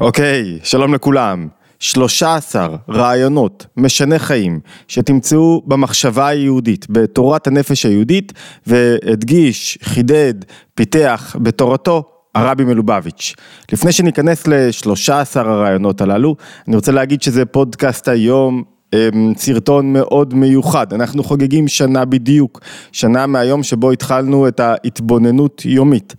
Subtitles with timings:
[0.00, 1.48] אוקיי, שלום לכולם.
[1.78, 8.32] 13 רעיונות משנה חיים שתמצאו במחשבה היהודית, בתורת הנפש היהודית,
[8.66, 10.34] והדגיש, חידד,
[10.74, 12.02] פיתח בתורתו
[12.34, 13.34] הרבי מלובביץ'.
[13.72, 16.36] לפני שניכנס ל-13 הרעיונות הללו,
[16.68, 18.62] אני רוצה להגיד שזה פודקאסט היום
[18.94, 22.60] אמ, סרטון מאוד מיוחד, אנחנו חוגגים שנה בדיוק,
[22.92, 26.14] שנה מהיום שבו התחלנו את ההתבוננות יומית.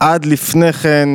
[0.00, 1.08] עד לפני כן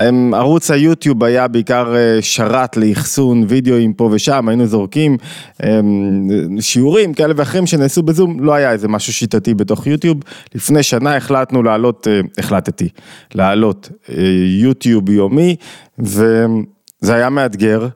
[0.00, 5.16] אמ, ערוץ היוטיוב היה בעיקר אה, שרת לאחסון וידאוים פה ושם, היינו זורקים
[5.62, 10.18] אמ, שיעורים כאלה ואחרים שנעשו בזום, לא היה איזה משהו שיטתי בתוך יוטיוב.
[10.54, 12.88] לפני שנה החלטנו לעלות, אה, החלטתי,
[13.34, 14.14] לעלות אה,
[14.60, 15.56] יוטיוב יומי,
[15.98, 17.88] וזה היה מאתגר,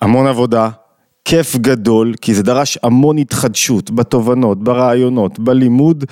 [0.00, 0.68] המון עבודה.
[1.24, 6.04] כיף גדול, כי זה דרש המון התחדשות בתובנות, ברעיונות, בלימוד.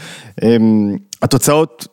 [0.42, 1.86] אמ, התוצאות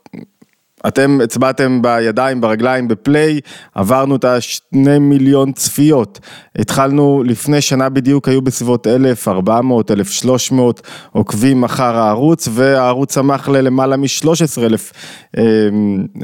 [0.88, 3.40] אתם הצבעתם בידיים, ברגליים, בפליי,
[3.76, 6.20] עברנו את השני מיליון צפיות.
[6.56, 14.62] התחלנו לפני שנה בדיוק, היו בסביבות 1,400, 1,300 עוקבים אחר הערוץ, והערוץ צמח ללמעלה מ-13
[14.64, 14.94] אלף
[15.38, 15.44] אה,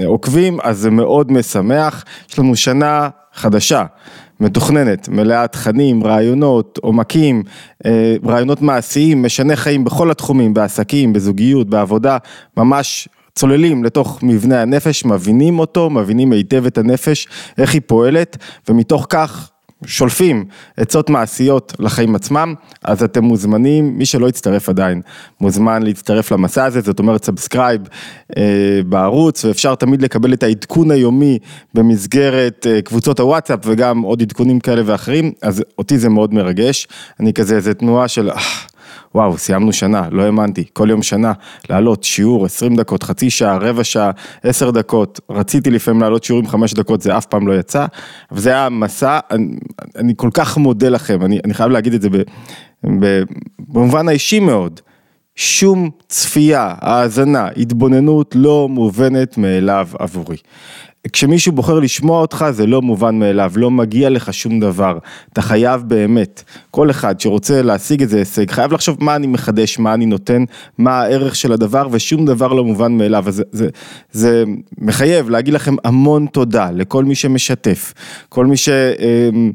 [0.06, 2.04] עוקבים, אז זה מאוד משמח.
[2.30, 3.86] יש לנו שנה חדשה.
[4.40, 7.44] מתוכננת, מלאה תכנים, רעיונות, עומקים,
[7.86, 12.18] אה, רעיונות מעשיים, משני חיים בכל התחומים, בעסקים, בזוגיות, בעבודה,
[12.58, 18.38] ממש צוללים לתוך מבנה הנפש, מבינים אותו, מבינים היטב את הנפש, איך היא פועלת,
[18.70, 19.50] ומתוך כך
[19.86, 20.46] שולפים
[20.78, 22.54] עצות מעשיות לחיים עצמם,
[22.84, 25.02] אז אתם מוזמנים, מי שלא יצטרף עדיין,
[25.42, 27.82] מוזמן להצטרף למסע הזה, זאת אומרת subscribe
[28.38, 31.40] אה, בערוץ, ואפשר תמיד לקבל את העדכון היומי
[31.74, 36.88] במסגרת אה, קבוצות הוואטסאפ וגם עוד עדכונים כאלה ואחרים, אז אותי זה מאוד מרגש,
[37.20, 38.30] אני כזה איזה תנועה של...
[38.30, 38.36] אה,
[39.16, 41.34] וואו, סיימנו שנה, לא האמנתי, כל יום שנה,
[41.70, 44.12] לעלות שיעור 20 דקות, חצי שעה, רבע שעה,
[44.44, 47.86] 10 דקות, רציתי לפעמים לעלות שיעורים 5 דקות, זה אף פעם לא יצא,
[48.32, 49.56] אבל זה היה מסע, אני,
[49.96, 52.18] אני כל כך מודה לכם, אני, אני חייב להגיד את זה ב,
[53.00, 53.24] ב,
[53.60, 54.80] במובן האישי מאוד.
[55.36, 60.38] שום צפייה, האזנה, התבוננות לא מובנת מאליו עבורי.
[61.12, 64.98] כשמישהו בוחר לשמוע אותך זה לא מובן מאליו, לא מגיע לך שום דבר,
[65.34, 69.94] אתה חייב באמת, כל אחד שרוצה להשיג איזה הישג, חייב לחשוב מה אני מחדש, מה
[69.94, 70.44] אני נותן,
[70.78, 73.70] מה הערך של הדבר ושום דבר לא מובן מאליו, אז זה, זה,
[74.12, 74.44] זה
[74.78, 77.94] מחייב להגיד לכם המון תודה לכל מי שמשתף,
[78.30, 78.70] כל מי ש...
[78.70, 79.52] אמ,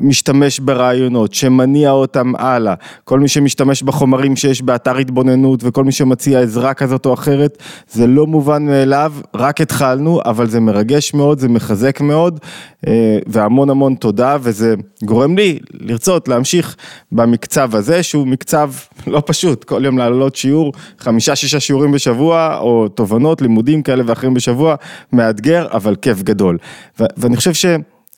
[0.00, 2.74] משתמש ברעיונות, שמניע אותם הלאה,
[3.04, 8.06] כל מי שמשתמש בחומרים שיש באתר התבוננות וכל מי שמציע עזרה כזאת או אחרת, זה
[8.06, 12.40] לא מובן מאליו, רק התחלנו, אבל זה מרגש מאוד, זה מחזק מאוד,
[12.86, 14.74] אה, והמון המון תודה, וזה
[15.04, 16.76] גורם לי לרצות להמשיך
[17.12, 18.70] במקצב הזה, שהוא מקצב
[19.06, 24.34] לא פשוט, כל יום לעלות שיעור, חמישה שישה שיעורים בשבוע, או תובנות, לימודים כאלה ואחרים
[24.34, 24.74] בשבוע,
[25.12, 26.58] מאתגר, אבל כיף גדול.
[26.98, 27.66] ואני חושב ש...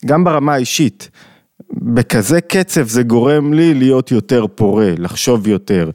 [0.05, 1.09] גם ברמה האישית,
[1.73, 5.89] בכזה קצב זה גורם לי להיות יותר פורה, לחשוב יותר,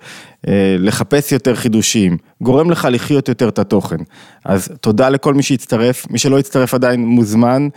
[0.49, 3.97] אה, לחפש יותר חידושים, גורם לך לחיות יותר את התוכן.
[4.44, 7.69] אז תודה לכל מי שהצטרף, מי שלא הצטרף עדיין מוזמן,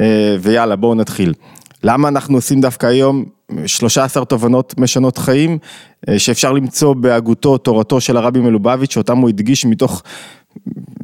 [0.00, 1.34] אה, ויאללה בואו נתחיל.
[1.84, 3.24] למה אנחנו עושים דווקא היום
[3.66, 5.58] 13 תובנות משנות חיים,
[6.08, 10.02] אה, שאפשר למצוא בהגותו, תורתו של הרבי מלובביץ', שאותם הוא הדגיש מתוך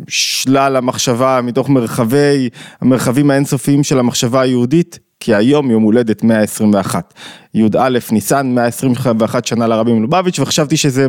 [0.09, 2.49] שלל המחשבה מתוך מרחבי,
[2.81, 7.15] המרחבים האינסופיים של המחשבה היהודית, כי היום יום הולדת 121,
[7.55, 11.07] י"א ניסן 121 שנה לרבי מלובביץ' וחשבתי שזה,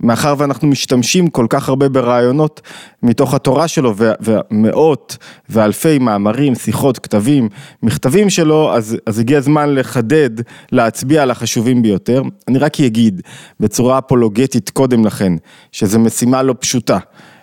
[0.00, 2.60] מאחר ואנחנו משתמשים כל כך הרבה ברעיונות
[3.02, 5.16] מתוך התורה שלו ומאות
[5.48, 7.48] ואלפי מאמרים, שיחות, כתבים,
[7.82, 10.30] מכתבים שלו, אז, אז הגיע הזמן לחדד,
[10.72, 12.22] להצביע על החשובים ביותר.
[12.48, 13.20] אני רק אגיד
[13.60, 15.32] בצורה אפולוגטית קודם לכן,
[15.72, 16.98] שזו משימה לא פשוטה.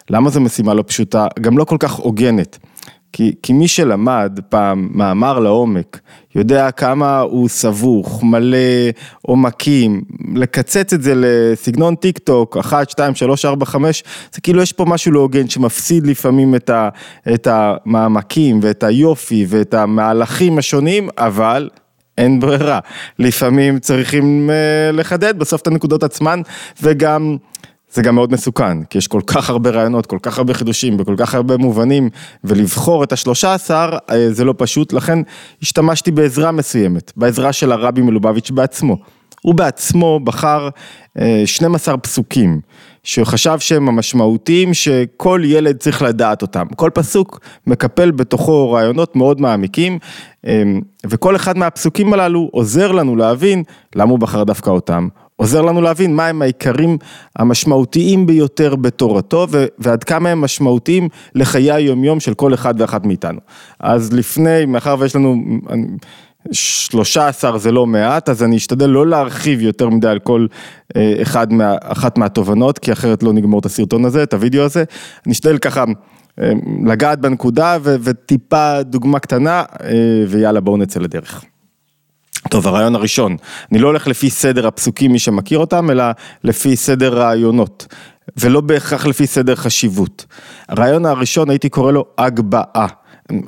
[0.09, 1.27] למה זו משימה לא פשוטה?
[1.41, 2.57] גם לא כל כך הוגנת.
[3.13, 5.99] כי, כי מי שלמד פעם מאמר לעומק,
[6.35, 8.57] יודע כמה הוא סבוך, מלא
[9.21, 10.01] עומקים,
[10.35, 14.03] לקצץ את זה לסגנון טיק טוק, 1, 2, 3, 4, 5,
[14.33, 16.89] זה כאילו יש פה משהו לא הוגן שמפסיד לפעמים את, ה,
[17.33, 21.69] את המעמקים ואת היופי ואת המהלכים השונים, אבל
[22.17, 22.79] אין ברירה,
[23.19, 26.41] לפעמים צריכים אה, לחדד בסוף את הנקודות עצמן
[26.81, 27.37] וגם
[27.93, 31.15] זה גם מאוד מסוכן, כי יש כל כך הרבה רעיונות, כל כך הרבה חידושים, בכל
[31.17, 32.09] כך הרבה מובנים,
[32.43, 35.19] ולבחור את השלושה עשר אה, זה לא פשוט, לכן
[35.61, 38.97] השתמשתי בעזרה מסוימת, בעזרה של הרבי מלובביץ' בעצמו.
[39.41, 40.69] הוא בעצמו בחר
[41.45, 42.61] 12 אה, פסוקים,
[43.03, 46.65] שחשב שהם המשמעותיים שכל ילד צריך לדעת אותם.
[46.75, 49.99] כל פסוק מקפל בתוכו רעיונות מאוד מעמיקים,
[50.47, 50.63] אה,
[51.07, 53.63] וכל אחד מהפסוקים הללו עוזר לנו להבין
[53.95, 55.07] למה הוא בחר דווקא אותם,
[55.43, 56.97] עוזר לנו להבין מהם העיקרים
[57.35, 59.47] המשמעותיים ביותר בתורתו
[59.79, 63.39] ועד כמה הם משמעותיים לחיי היומיום של כל אחד ואחת מאיתנו.
[63.79, 65.35] אז לפני, מאחר ויש לנו...
[66.51, 70.47] 13 זה לא מעט, אז אני אשתדל לא להרחיב יותר מדי על כל
[70.95, 74.83] אה, אחד מה, אחת מהתובנות, כי אחרת לא נגמור את הסרטון הזה, את הוידאו הזה.
[75.25, 75.83] אני אשתדל ככה
[76.41, 76.51] אה,
[76.85, 79.89] לגעת בנקודה ו, וטיפה דוגמה קטנה, אה,
[80.27, 81.43] ויאללה בואו נצא לדרך.
[82.53, 83.37] טוב, הרעיון הראשון,
[83.71, 86.03] אני לא הולך לפי סדר הפסוקים, מי שמכיר אותם, אלא
[86.43, 87.87] לפי סדר רעיונות,
[88.37, 90.25] ולא בהכרח לפי סדר חשיבות.
[90.69, 92.87] הרעיון הראשון הייתי קורא לו הגבהה.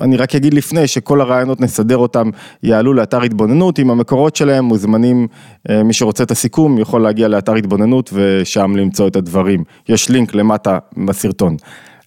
[0.00, 2.30] אני רק אגיד לפני שכל הרעיונות נסדר אותם,
[2.62, 5.26] יעלו לאתר התבוננות, עם המקורות שלהם מוזמנים,
[5.70, 9.64] אה, מי שרוצה את הסיכום יכול להגיע לאתר התבוננות ושם למצוא את הדברים.
[9.88, 11.56] יש לינק למטה בסרטון.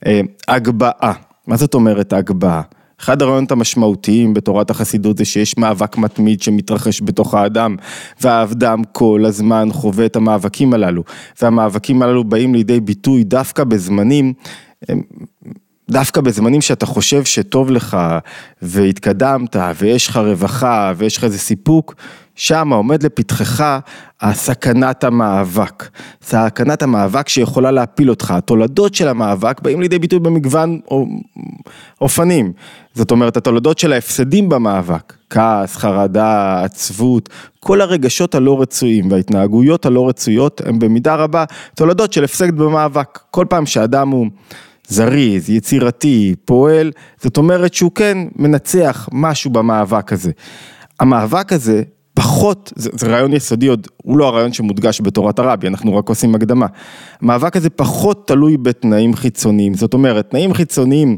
[0.06, 1.13] אה, הגבהה,
[1.48, 2.62] מה זאת אומרת הגבהה?
[3.01, 7.75] אחד הרעיונות המשמעותיים בתורת החסידות זה שיש מאבק מתמיד שמתרחש בתוך האדם,
[8.22, 11.04] והאדם כל הזמן חווה את המאבקים הללו,
[11.42, 14.34] והמאבקים הללו באים לידי ביטוי דווקא בזמנים
[15.90, 17.98] דווקא בזמנים שאתה חושב שטוב לך
[18.62, 21.95] והתקדמת ויש לך רווחה ויש לך איזה סיפוק,
[22.40, 23.80] שם עומד לפתחך
[24.22, 25.90] הסכנת המאבק.
[26.22, 28.32] סכנת המאבק שיכולה להפיל אותך.
[28.32, 30.80] התולדות של המאבק באים לידי ביטוי במגוון
[32.02, 32.52] אופנים.
[32.94, 40.10] זאת אומרת, התולדות של ההפסדים במאבק, כעס, חרדה, עצבות, כל הרגשות הלא רצויים וההתנהגויות הלא
[40.10, 41.46] רצויות הם במידה רבה
[41.76, 43.20] תולדות של הפסד במאבק.
[43.32, 44.28] כל פעם שאדם הוא...
[44.92, 46.92] זריז, יצירתי, פועל,
[47.22, 50.32] זאת אומרת שהוא כן מנצח משהו במאבק הזה.
[51.00, 51.84] המאבק הזה
[52.19, 56.36] פחות, זה, זה רעיון יסודי עוד, הוא לא הרעיון שמודגש בתורת הרבי, אנחנו רק עושים
[56.36, 56.66] הקדמה.
[57.21, 61.18] המאבק הזה פחות תלוי בתנאים חיצוניים, זאת אומרת, תנאים חיצוניים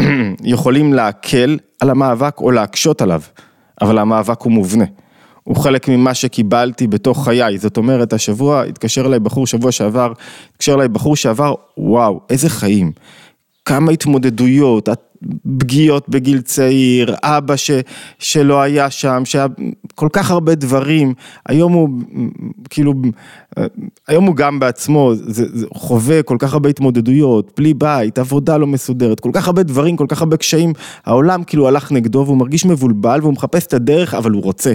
[0.44, 3.20] יכולים להקל על המאבק או להקשות עליו,
[3.80, 4.84] אבל המאבק הוא מובנה.
[5.44, 10.12] הוא חלק ממה שקיבלתי בתוך חיי, זאת אומרת, השבוע התקשר אליי בחור, שבוע שעבר,
[10.50, 12.92] התקשר אליי בחור שעבר, וואו, איזה חיים,
[13.64, 14.88] כמה התמודדויות,
[15.58, 17.70] פגיעות בגיל צעיר, אבא ש,
[18.18, 19.46] שלא היה שם, שהיה
[19.94, 21.14] כל כך הרבה דברים,
[21.48, 21.88] היום הוא
[22.70, 22.94] כאילו,
[24.08, 28.66] היום הוא גם בעצמו זה, זה חווה כל כך הרבה התמודדויות, בלי בית, עבודה לא
[28.66, 30.72] מסודרת, כל כך הרבה דברים, כל כך הרבה קשיים,
[31.04, 34.72] העולם כאילו הלך נגדו והוא מרגיש מבולבל והוא מחפש את הדרך, אבל הוא רוצה.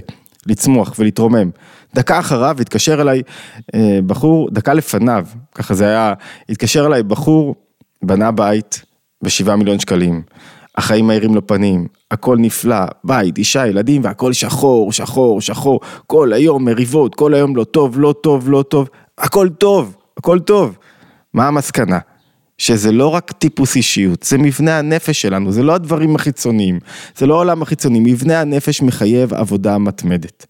[0.47, 1.49] לצמוח ולהתרומם.
[1.95, 3.21] דקה אחריו התקשר אליי
[3.75, 6.13] אה, בחור, דקה לפניו, ככה זה היה,
[6.49, 7.55] התקשר אליי בחור,
[8.05, 8.81] בנה בית
[9.23, 10.21] בשבעה מיליון שקלים,
[10.77, 16.65] החיים מאירים לו פנים, הכל נפלא, בית, אישה, ילדים והכל שחור, שחור, שחור, כל היום
[16.65, 20.77] מריבות, כל היום לא טוב, לא טוב, לא טוב, הכל טוב, הכל טוב.
[21.33, 21.99] מה המסקנה?
[22.57, 26.79] שזה לא רק טיפוס אישיות, זה מבנה הנפש שלנו, זה לא הדברים החיצוניים,
[27.17, 30.45] זה לא העולם החיצוני, מבנה הנפש מחייב עבודה מתמדת.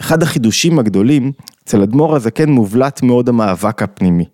[0.00, 1.32] אחד החידושים הגדולים,
[1.64, 4.24] אצל אדמו"ר הזקן מובלט מאוד המאבק הפנימי.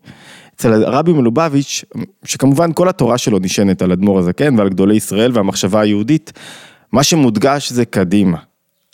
[0.60, 1.84] אצל הרבי מלובביץ',
[2.24, 6.32] שכמובן כל התורה שלו נשענת על אדמו"ר הזקן ועל גדולי ישראל והמחשבה היהודית,
[6.92, 8.38] מה שמודגש זה קדימה.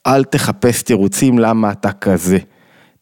[0.06, 2.38] אל תחפש תירוצים למה אתה כזה.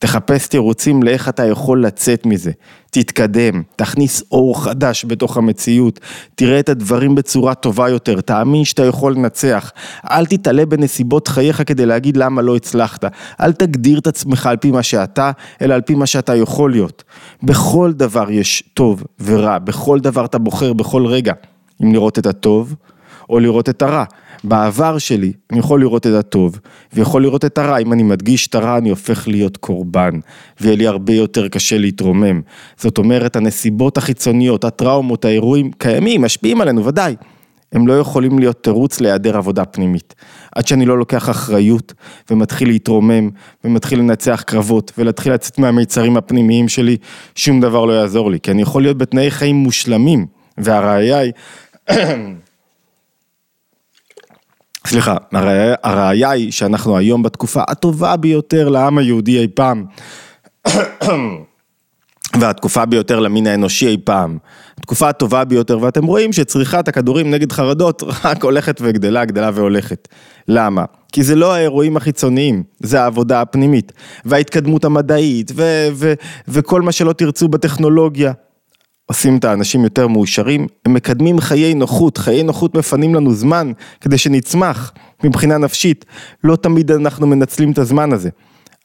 [0.04, 2.50] תחפש תירוצים לאיך אתה יכול לצאת מזה,
[2.90, 6.00] תתקדם, תכניס אור חדש בתוך המציאות,
[6.34, 9.72] תראה את הדברים בצורה טובה יותר, תאמין שאתה יכול לנצח,
[10.10, 13.04] אל תתעלה בנסיבות חייך כדי להגיד למה לא הצלחת,
[13.40, 15.30] אל תגדיר את עצמך על פי מה שאתה,
[15.62, 17.04] אלא על פי מה שאתה יכול להיות.
[17.42, 21.32] בכל דבר יש טוב ורע, בכל דבר אתה בוחר בכל רגע,
[21.82, 22.74] אם לראות את הטוב
[23.30, 24.04] או לראות את הרע.
[24.44, 26.58] בעבר שלי אני יכול לראות את הטוב
[26.92, 30.10] ויכול לראות את הרע, אם אני מדגיש את הרע אני הופך להיות קורבן
[30.60, 32.40] ויהיה לי הרבה יותר קשה להתרומם.
[32.76, 37.16] זאת אומרת הנסיבות החיצוניות, הטראומות, האירועים קיימים, משפיעים עלינו ודאי.
[37.72, 40.14] הם לא יכולים להיות תירוץ להיעדר עבודה פנימית.
[40.54, 41.92] עד שאני לא לוקח אחריות
[42.30, 43.30] ומתחיל להתרומם
[43.64, 46.96] ומתחיל לנצח קרבות ולהתחיל לצאת מהמיצרים הפנימיים שלי,
[47.34, 50.26] שום דבר לא יעזור לי, כי אני יכול להיות בתנאי חיים מושלמים,
[50.58, 51.32] והראיה היא
[54.86, 55.16] סליחה,
[55.82, 59.84] הראיה היא שאנחנו היום בתקופה הטובה ביותר לעם היהודי אי פעם.
[62.40, 64.38] והתקופה ביותר למין האנושי אי פעם.
[64.78, 70.08] התקופה הטובה ביותר, ואתם רואים שצריכת הכדורים נגד חרדות רק הולכת וגדלה, גדלה והולכת.
[70.48, 70.84] למה?
[71.12, 73.92] כי זה לא האירועים החיצוניים, זה העבודה הפנימית,
[74.24, 76.14] וההתקדמות המדעית, ו- ו-
[76.48, 78.32] וכל מה שלא תרצו בטכנולוגיה.
[79.06, 84.18] עושים את האנשים יותר מאושרים, הם מקדמים חיי נוחות, חיי נוחות מפנים לנו זמן כדי
[84.18, 84.92] שנצמח
[85.24, 86.04] מבחינה נפשית,
[86.44, 88.30] לא תמיד אנחנו מנצלים את הזמן הזה.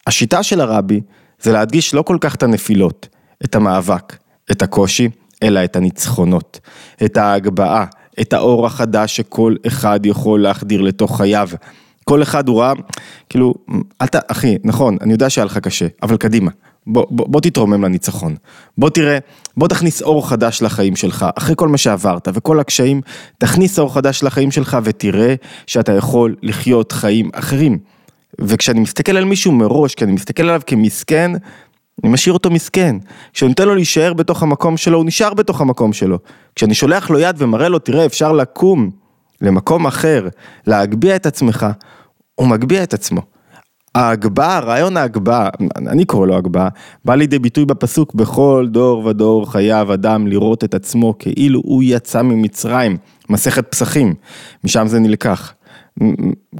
[0.07, 1.01] השיטה של הרבי
[1.41, 3.07] זה להדגיש לא כל כך את הנפילות,
[3.45, 4.15] את המאבק,
[4.51, 5.09] את הקושי,
[5.43, 6.59] אלא את הניצחונות,
[7.05, 7.85] את ההגבהה,
[8.21, 11.49] את האור החדש שכל אחד יכול להחדיר לתוך חייו.
[12.09, 12.73] כל אחד הוא ראה,
[13.29, 13.53] כאילו,
[14.01, 14.15] אל ת...
[14.31, 16.51] אחי, נכון, אני יודע שהיה לך קשה, אבל קדימה.
[16.87, 18.35] בוא, בוא, בוא תתרומם לניצחון.
[18.77, 19.17] בוא תראה,
[19.57, 23.01] בוא תכניס אור חדש לחיים שלך, אחרי כל מה שעברת וכל הקשיים,
[23.37, 25.35] תכניס אור חדש לחיים שלך ותראה
[25.67, 27.77] שאתה יכול לחיות חיים אחרים.
[28.41, 31.31] וכשאני מסתכל על מישהו מראש, כי אני מסתכל עליו כמסכן,
[32.03, 32.95] אני משאיר אותו מסכן.
[33.33, 36.19] כשאני נותן לו להישאר בתוך המקום שלו, הוא נשאר בתוך המקום שלו.
[36.55, 38.89] כשאני שולח לו יד ומראה לו, תראה, אפשר לקום
[39.41, 40.27] למקום אחר,
[40.67, 41.65] להגביה את עצמך,
[42.39, 43.21] הוא מגביה את עצמו.
[43.95, 46.69] ההגבהה, רעיון ההגבהה, אני קורא לו הגבהה,
[47.05, 52.21] בא לידי ביטוי בפסוק, בכל דור ודור חייב אדם לראות את עצמו כאילו הוא יצא
[52.21, 52.97] ממצרים,
[53.29, 54.13] מסכת פסחים,
[54.63, 55.53] משם זה נלקח.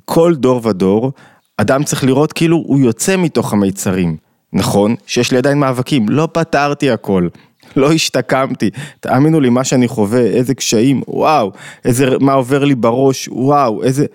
[0.06, 1.12] כל דור ודור,
[1.58, 4.18] אדם צריך לראות כאילו הוא יוצא מתוך המיצרים.
[4.54, 7.28] נכון שיש לי עדיין מאבקים, לא פתרתי הכל.
[7.76, 8.70] לא השתקמתי,
[9.00, 11.52] תאמינו לי מה שאני חווה, איזה קשיים, וואו,
[11.86, 14.06] איזה, מה עובר לי בראש, וואו, איזה...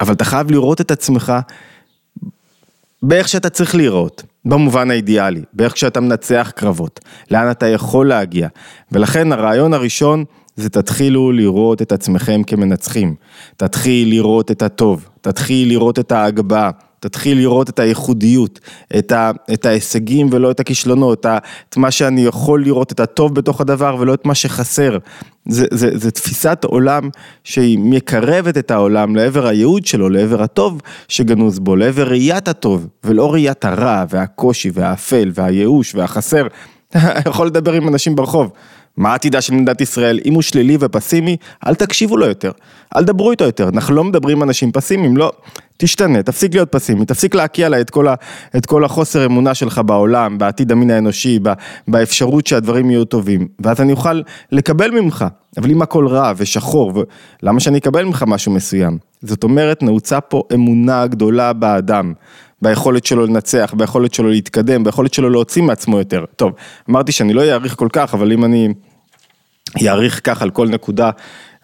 [0.00, 1.32] אבל אתה חייב לראות את עצמך
[3.02, 8.48] באיך שאתה צריך לראות, במובן האידיאלי, באיך שאתה מנצח קרבות, לאן אתה יכול להגיע.
[8.92, 10.24] ולכן הרעיון הראשון
[10.56, 13.14] זה תתחילו לראות את עצמכם כמנצחים.
[13.56, 16.70] תתחיל לראות את הטוב, תתחיל לראות את ההגבהה,
[17.08, 18.60] תתחיל לראות את הייחודיות,
[18.98, 23.60] את, ה, את ההישגים ולא את הכישלונות, את, מה שאני יכול לראות, את הטוב בתוך
[23.60, 24.98] הדבר ולא את מה שחסר.
[25.48, 27.08] זה, זה, זה תפיסת עולם
[27.44, 33.32] שהיא מקרבת את העולם לעבר הייעוד שלו, לעבר הטוב שגנוז בו, לעבר ראיית הטוב, ולא
[33.32, 36.46] ראיית הרע והקושי והאפל והייאוש והחסר.
[37.28, 38.50] יכול לדבר עם אנשים ברחוב.
[38.96, 40.20] מה עתידה של מדינת ישראל?
[40.24, 41.36] אם הוא שלילי ופסימי,
[41.66, 42.50] אל תקשיבו לו יותר.
[42.96, 43.68] אל דברו איתו יותר.
[43.68, 45.32] אנחנו לא מדברים עם אנשים פסימיים, לא.
[45.76, 48.14] תשתנה, תפסיק להיות פסימי, תפסיק להקיע לה את כל, ה,
[48.56, 51.38] את כל החוסר אמונה שלך בעולם, בעתיד המין האנושי,
[51.88, 53.48] באפשרות שהדברים יהיו טובים.
[53.60, 54.22] ואז אני אוכל
[54.52, 55.24] לקבל ממך.
[55.56, 57.00] אבל אם הכל רע ושחור, ו...
[57.42, 58.98] למה שאני אקבל ממך משהו מסוים?
[59.22, 62.12] זאת אומרת, נעוצה פה אמונה גדולה באדם.
[62.64, 66.24] ביכולת שלו לנצח, ביכולת שלו להתקדם, ביכולת שלו להוציא מעצמו יותר.
[66.36, 66.52] טוב,
[66.90, 68.68] אמרתי שאני לא אאריך כל כך, אבל אם אני
[69.88, 71.10] אאריך כך על כל נקודה,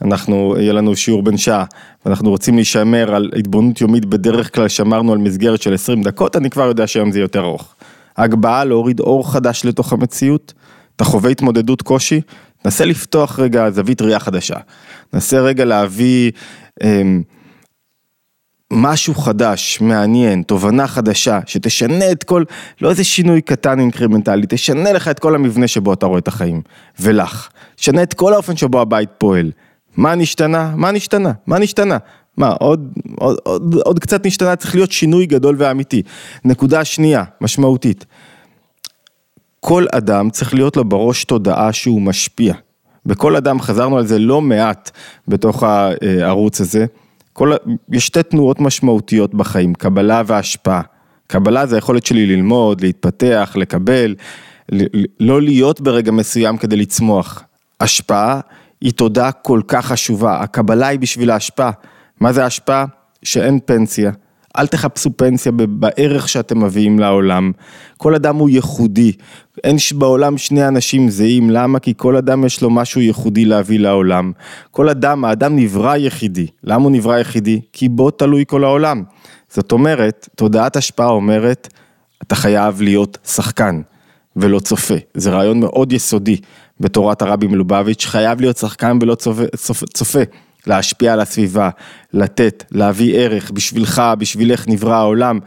[0.03, 1.65] אנחנו, יהיה לנו שיעור בן שעה,
[2.07, 6.51] ואנחנו רוצים להישמר על התבוננות יומית, בדרך כלל שמרנו על מסגרת של 20 דקות, אני
[6.51, 7.75] כבר יודע שהיום זה יותר ארוך.
[8.17, 10.53] הגבהה להוריד אור חדש לתוך המציאות,
[10.97, 12.21] אתה חווה התמודדות קושי,
[12.65, 14.57] נסה לפתוח רגע זווית ראייה חדשה,
[15.13, 16.33] נסה רגע להביא...
[16.83, 17.03] אה,
[18.71, 22.45] משהו חדש, מעניין, תובנה חדשה, שתשנה את כל,
[22.81, 26.63] לא איזה שינוי קטן אינקרימנטלי, תשנה לך את כל המבנה שבו אתה רואה את החיים,
[27.01, 27.49] ולך.
[27.77, 29.51] תשנה את כל האופן שבו הבית פועל.
[29.97, 30.73] מה נשתנה?
[30.77, 31.33] מה נשתנה?
[31.47, 31.97] מה נשתנה?
[32.37, 36.03] מה, עוד, עוד, עוד, עוד קצת נשתנה, צריך להיות שינוי גדול ואמיתי.
[36.45, 38.05] נקודה שנייה, משמעותית.
[39.61, 42.55] כל אדם צריך להיות לו בראש תודעה שהוא משפיע.
[43.07, 44.91] בכל אדם, חזרנו על זה לא מעט
[45.29, 46.87] בתוך הערוץ הזה.
[47.33, 47.53] כל,
[47.93, 50.81] יש שתי תנועות משמעותיות בחיים, קבלה והשפעה.
[51.27, 54.15] קבלה זה היכולת שלי ללמוד, להתפתח, לקבל,
[55.21, 57.43] לא להיות ברגע מסוים כדי לצמוח.
[57.81, 58.41] השפעה
[58.81, 61.71] היא תודה כל כך חשובה, הקבלה היא בשביל ההשפעה.
[62.21, 62.85] מה זה ההשפעה?
[63.23, 64.11] שאין פנסיה.
[64.59, 67.53] אל תחפשו פנסיה בערך שאתם מביאים לעולם.
[67.97, 69.13] כל אדם הוא ייחודי.
[69.65, 71.79] אין בעולם שני אנשים זהים, למה?
[71.79, 74.33] כי כל אדם יש לו משהו ייחודי להביא לעולם.
[74.71, 76.47] כל אדם, האדם נברא יחידי.
[76.65, 77.61] למה הוא נברא יחידי?
[77.73, 79.03] כי בו תלוי כל העולם.
[79.49, 81.69] זאת אומרת, תודעת השפעה אומרת,
[82.23, 83.81] אתה חייב להיות שחקן
[84.37, 84.95] ולא צופה.
[85.15, 86.37] זה רעיון מאוד יסודי
[86.81, 89.87] בתורת הרבי מלובביץ', חייב להיות שחקן ולא צופה.
[89.95, 90.23] צופה.
[90.67, 91.71] להשפיע על הסביבה,
[92.13, 95.39] לתת, להביא ערך, בשבילך, בשבילך נברא העולם.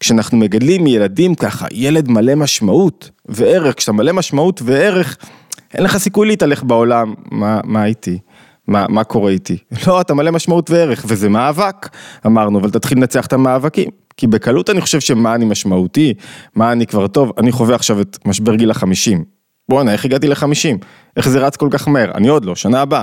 [0.00, 5.16] כשאנחנו מגדלים ילדים ככה, ילד מלא משמעות וערך, כשאתה מלא משמעות וערך,
[5.74, 8.18] אין לך סיכוי להתהלך בעולם, מה, מה איתי?
[8.66, 9.58] מה, מה קורה איתי?
[9.86, 11.88] לא, אתה מלא משמעות וערך, וזה מאבק,
[12.26, 13.90] אמרנו, אבל תתחיל לנצח את המאבקים.
[14.16, 16.14] כי בקלות אני חושב שמה אני משמעותי,
[16.54, 19.24] מה אני כבר טוב, אני חווה עכשיו את משבר גיל החמישים.
[19.68, 20.78] בואנה, איך הגעתי לחמישים?
[21.16, 22.10] איך זה רץ כל כך מהר?
[22.14, 23.02] אני עוד לא, שנה הבאה.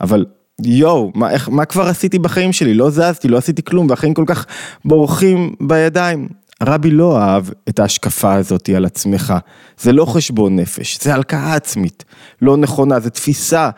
[0.00, 0.24] אבל
[0.62, 2.74] יואו, מה, איך, מה כבר עשיתי בחיים שלי?
[2.74, 4.46] לא זזתי, לא עשיתי כלום, והחיים כל כך
[4.84, 6.28] בורחים בידיים.
[6.62, 9.34] רבי לא אהב את ההשקפה הזאת על עצמך.
[9.80, 12.04] זה לא חשבון נפש, זה הלקאה עצמית.
[12.42, 13.70] לא נכונה, זו תפיסה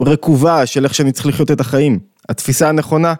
[0.00, 1.98] רקובה של איך שאני צריך לחיות את החיים.
[2.28, 3.14] התפיסה הנכונה,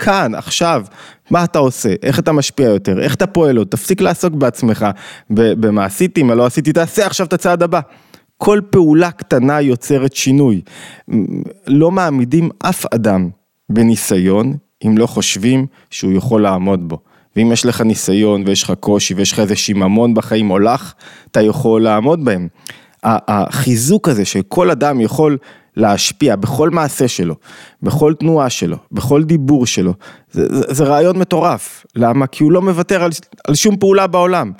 [0.00, 0.84] כאן, עכשיו,
[1.30, 4.86] מה אתה עושה, איך אתה משפיע יותר, איך אתה פועל עוד, תפסיק לעסוק בעצמך,
[5.30, 7.80] במה עשיתי, מה לא עשיתי, תעשה עכשיו את הצעד הבא.
[8.44, 10.60] כל פעולה קטנה יוצרת שינוי.
[11.66, 13.28] לא מעמידים אף אדם
[13.68, 14.56] בניסיון
[14.86, 16.98] אם לא חושבים שהוא יכול לעמוד בו.
[17.36, 20.94] ואם יש לך ניסיון ויש לך קושי ויש לך איזה שיממון בחיים או לך,
[21.30, 22.48] אתה יכול לעמוד בהם.
[23.04, 25.38] החיזוק הזה שכל אדם יכול
[25.76, 27.34] להשפיע בכל מעשה שלו,
[27.82, 29.94] בכל תנועה שלו, בכל דיבור שלו,
[30.30, 31.86] זה, זה, זה רעיון מטורף.
[31.96, 32.26] למה?
[32.26, 33.10] כי הוא לא מוותר על,
[33.48, 34.52] על שום פעולה בעולם.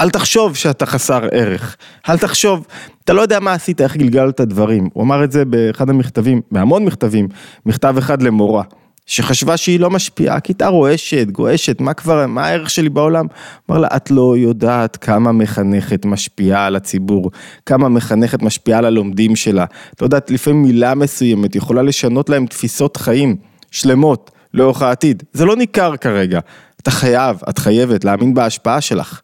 [0.00, 1.76] אל תחשוב שאתה חסר ערך,
[2.08, 2.66] אל תחשוב,
[3.04, 4.88] אתה לא יודע מה עשית, איך גלגלת דברים.
[4.92, 7.28] הוא אמר את זה באחד המכתבים, בהמון מכתבים,
[7.66, 8.62] מכתב אחד למורה.
[9.06, 13.26] שחשבה שהיא לא משפיעה, כיתה רועשת, גועשת, מה כבר, מה הערך שלי בעולם?
[13.70, 17.30] אמר לה, את לא יודעת כמה מחנכת משפיעה על הציבור,
[17.66, 19.64] כמה מחנכת משפיעה על הלומדים שלה.
[19.94, 23.36] את לא יודעת, לפעמים מילה מסוימת יכולה לשנות להם תפיסות חיים
[23.70, 25.22] שלמות לאורך העתיד.
[25.32, 26.40] זה לא ניכר כרגע.
[26.82, 29.20] אתה חייב, את חייבת להאמין בהשפעה שלך.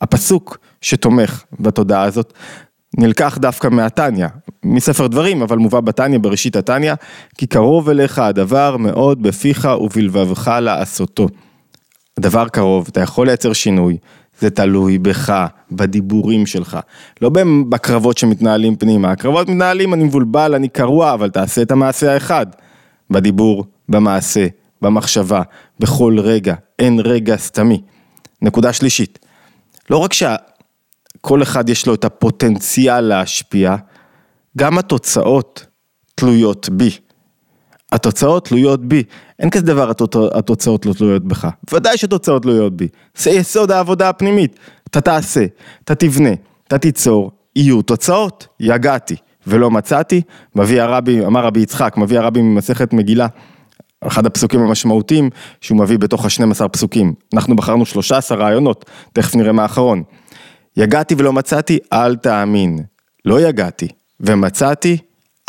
[0.00, 2.32] הפסוק שתומך בתודעה הזאת,
[2.98, 4.26] נלקח דווקא מהתניא,
[4.64, 6.94] מספר דברים, אבל מובא בתניא, בראשית התניא,
[7.38, 11.26] כי קרוב אליך הדבר מאוד בפיך ובלבבך לעשותו.
[12.18, 13.96] הדבר קרוב, אתה יכול לייצר שינוי,
[14.40, 16.78] זה תלוי בך, בדיבורים שלך.
[17.22, 17.30] לא
[17.68, 22.46] בקרבות שמתנהלים פנימה, הקרבות מתנהלים, אני מבולבל, אני קרוע, אבל תעשה את המעשה האחד.
[23.10, 24.46] בדיבור, במעשה,
[24.82, 25.42] במחשבה,
[25.80, 27.82] בכל רגע, אין רגע סתמי.
[28.42, 29.18] נקודה שלישית,
[29.90, 30.36] לא רק שה...
[31.20, 33.76] כל אחד יש לו את הפוטנציאל להשפיע,
[34.58, 35.66] גם התוצאות
[36.14, 36.90] תלויות בי.
[37.92, 39.02] התוצאות תלויות בי,
[39.38, 39.90] אין כזה דבר
[40.34, 44.58] התוצאות לא תלויות בך, ודאי שתוצאות תלויות בי, זה יסוד העבודה הפנימית,
[44.90, 45.44] אתה תעשה,
[45.84, 46.30] אתה תבנה,
[46.66, 49.16] אתה תיצור, יהיו תוצאות, יגעתי
[49.46, 50.22] ולא מצאתי,
[50.54, 53.26] מביא הרבי, אמר רבי יצחק, מביא הרבי ממסכת מגילה,
[54.06, 59.62] אחד הפסוקים המשמעותיים שהוא מביא בתוך ה-12 פסוקים, אנחנו בחרנו 13 רעיונות, תכף נראה מה
[59.62, 60.02] האחרון.
[60.76, 62.78] יגעתי ולא מצאתי, אל תאמין.
[63.24, 63.88] לא יגעתי
[64.20, 64.98] ומצאתי,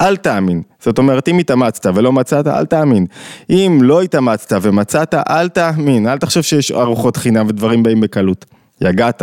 [0.01, 0.61] אל תאמין.
[0.79, 3.05] זאת אומרת, אם התאמצת ולא מצאת, אל תאמין.
[3.49, 6.07] אם לא התאמצת ומצאת, אל תאמין.
[6.07, 8.45] אל תחשוב שיש ארוחות חינם ודברים באים בקלות.
[8.81, 9.21] יגעת,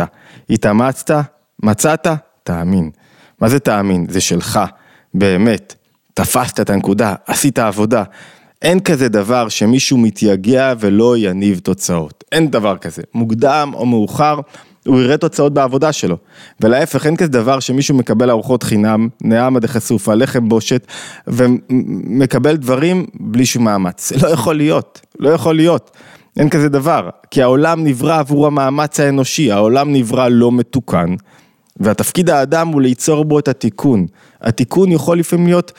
[0.49, 1.13] התאמצת,
[1.63, 2.07] מצאת,
[2.43, 2.91] תאמין.
[3.41, 4.05] מה זה תאמין?
[4.09, 4.59] זה שלך,
[5.13, 5.75] באמת.
[6.13, 8.03] תפסת את הנקודה, עשית עבודה.
[8.61, 12.23] אין כזה דבר שמישהו מתייגע ולא יניב תוצאות.
[12.31, 13.01] אין דבר כזה.
[13.13, 14.39] מוקדם או מאוחר,
[14.87, 16.17] הוא יראה תוצאות בעבודה שלו.
[16.61, 20.87] ולהפך, אין כזה דבר שמישהו מקבל ארוחות חינם, נעמה דחשופה, לחם בושת,
[21.27, 24.11] ומקבל דברים בלי שום מאמץ.
[24.23, 25.91] לא יכול להיות, לא יכול להיות.
[26.37, 31.15] אין כזה דבר, כי העולם נברא עבור המאמץ האנושי, העולם נברא לא מתוקן.
[31.79, 34.05] והתפקיד האדם הוא ליצור בו את התיקון.
[34.41, 35.71] התיקון יכול לפעמים להיות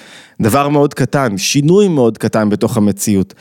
[0.43, 3.35] דבר מאוד קטן, שינוי מאוד קטן בתוך המציאות.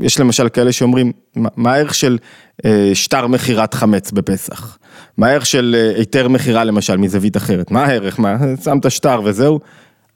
[0.00, 2.18] יש למשל כאלה שאומרים, מה הערך של
[2.64, 4.78] אה, שטר מכירת חמץ בפסח?
[5.16, 7.70] מה הערך של אה, היתר מכירה למשל מזווית אחרת?
[7.70, 8.20] מה הערך?
[8.20, 8.36] מה?
[8.64, 9.60] שמת שטר וזהו?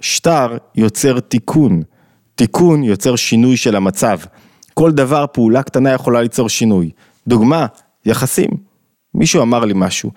[0.00, 1.82] שטר יוצר תיקון.
[2.34, 4.18] תיקון יוצר שינוי של המצב.
[4.74, 6.90] כל דבר, פעולה קטנה יכולה ליצור שינוי.
[7.26, 7.66] דוגמה,
[8.06, 8.50] יחסים.
[9.14, 10.10] מישהו אמר לי משהו,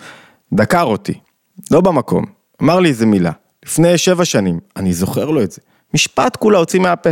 [0.53, 1.13] דקר אותי.
[1.71, 2.25] לא במקום,
[2.61, 3.31] אמר לי איזה מילה,
[3.65, 5.61] לפני שבע שנים, אני זוכר לו את זה.
[5.93, 7.09] משפט כולה הוציא מהפה,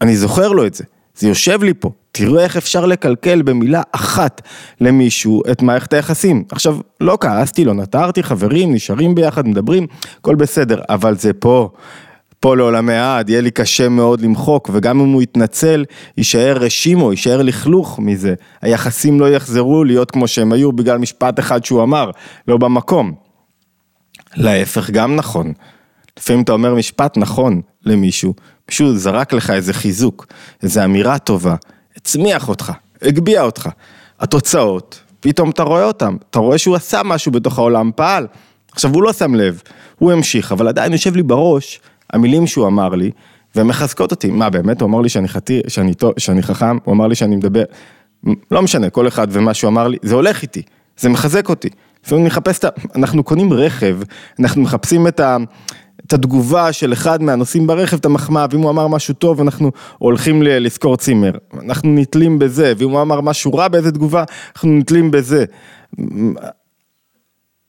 [0.00, 0.84] אני זוכר לו את זה,
[1.16, 4.42] זה יושב לי פה, תראו איך אפשר לקלקל במילה אחת
[4.80, 6.44] למישהו את מערכת היחסים.
[6.52, 9.86] עכשיו, לא כעסתי, לא נטרתי, חברים, נשארים ביחד, מדברים,
[10.20, 11.70] הכל בסדר, אבל זה פה.
[12.40, 15.84] פה לעולמי עד, יהיה לי קשה מאוד למחוק, וגם אם הוא יתנצל,
[16.16, 18.34] יישאר רשימו, יישאר לכלוך מזה.
[18.62, 22.10] היחסים לא יחזרו להיות כמו שהם היו בגלל משפט אחד שהוא אמר,
[22.48, 23.25] לא במקום.
[24.36, 25.52] להפך גם נכון.
[26.18, 28.34] לפעמים אתה אומר משפט נכון למישהו,
[28.68, 30.26] מישהו זרק לך איזה חיזוק,
[30.62, 31.54] איזה אמירה טובה,
[31.96, 32.72] הצמיח אותך,
[33.02, 33.68] הגביה אותך.
[34.20, 38.26] התוצאות, פתאום אתה רואה אותם, אתה רואה שהוא עשה משהו בתוך העולם, פעל.
[38.72, 39.62] עכשיו הוא לא שם לב,
[39.98, 41.80] הוא המשיך, אבל עדיין יושב לי בראש
[42.12, 43.10] המילים שהוא אמר לי,
[43.54, 44.30] והן מחזקות אותי.
[44.30, 47.64] מה באמת, הוא אמר לי שאני חתיר, שאני, שאני חכם, הוא אמר לי שאני מדבר,
[48.50, 50.62] לא משנה, כל אחד ומה שהוא אמר לי, זה הולך איתי,
[50.98, 51.68] זה מחזק אותי.
[52.06, 52.68] לפעמים נחפש את ה...
[52.94, 53.98] אנחנו קונים רכב,
[54.40, 55.36] אנחנו מחפשים את ה...
[56.06, 60.42] את התגובה של אחד מהנוסעים ברכב, את המחמאה, ואם הוא אמר משהו טוב, אנחנו הולכים
[60.42, 61.30] לשכור צימר.
[61.62, 65.44] אנחנו נתלים בזה, ואם הוא אמר משהו רע באיזה תגובה, אנחנו נתלים בזה.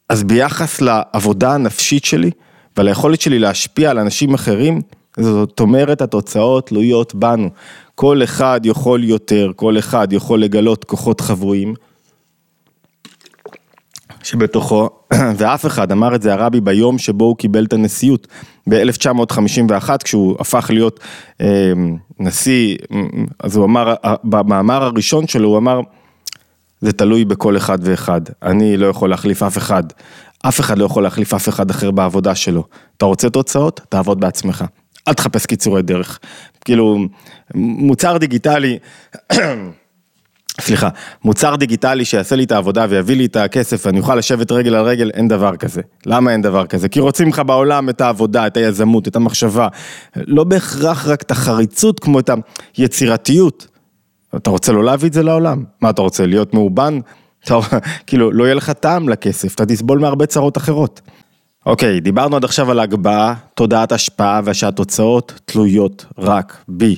[0.08, 2.30] אז ביחס לעבודה הנפשית שלי,
[2.76, 4.80] ועל היכולת שלי להשפיע על אנשים אחרים,
[5.20, 7.50] זאת אומרת התוצאות תלויות בנו.
[7.94, 11.74] כל אחד יכול יותר, כל אחד יכול לגלות כוחות חבויים.
[14.28, 14.90] שבתוכו,
[15.38, 18.26] ואף אחד, אמר את זה הרבי ביום שבו הוא קיבל את הנשיאות,
[18.68, 21.00] ב-1951, כשהוא הפך להיות
[21.40, 21.72] אה,
[22.20, 22.76] נשיא,
[23.40, 25.80] אז הוא אמר, במאמר הראשון שלו, הוא אמר,
[26.80, 29.82] זה תלוי בכל אחד ואחד, אני לא יכול להחליף אף אחד,
[30.42, 32.64] אף אחד לא יכול להחליף אף אחד אחר בעבודה שלו.
[32.96, 33.80] אתה רוצה תוצאות?
[33.88, 34.64] תעבוד בעצמך.
[35.08, 36.18] אל תחפש קיצורי דרך.
[36.64, 36.98] כאילו,
[37.54, 38.78] מוצר דיגיטלי,
[40.60, 40.88] סליחה,
[41.24, 44.84] מוצר דיגיטלי שיעשה לי את העבודה ויביא לי את הכסף ואני אוכל לשבת רגל על
[44.84, 45.80] רגל, אין דבר כזה.
[46.06, 46.88] למה אין דבר כזה?
[46.88, 49.68] כי רוצים לך בעולם את העבודה, את היזמות, את המחשבה.
[50.16, 52.30] לא בהכרח רק את החריצות כמו את
[52.76, 53.66] היצירתיות.
[54.36, 55.64] אתה רוצה לא להביא את זה לעולם?
[55.80, 56.98] מה אתה רוצה, להיות מאובן?
[57.44, 57.58] אתה,
[58.06, 61.00] כאילו, לא יהיה לך טעם לכסף, אתה תסבול מהרבה צרות אחרות.
[61.66, 66.96] אוקיי, דיברנו עד עכשיו על הגבהה, תודעת השפעה ושהתוצאות תלויות רק בי.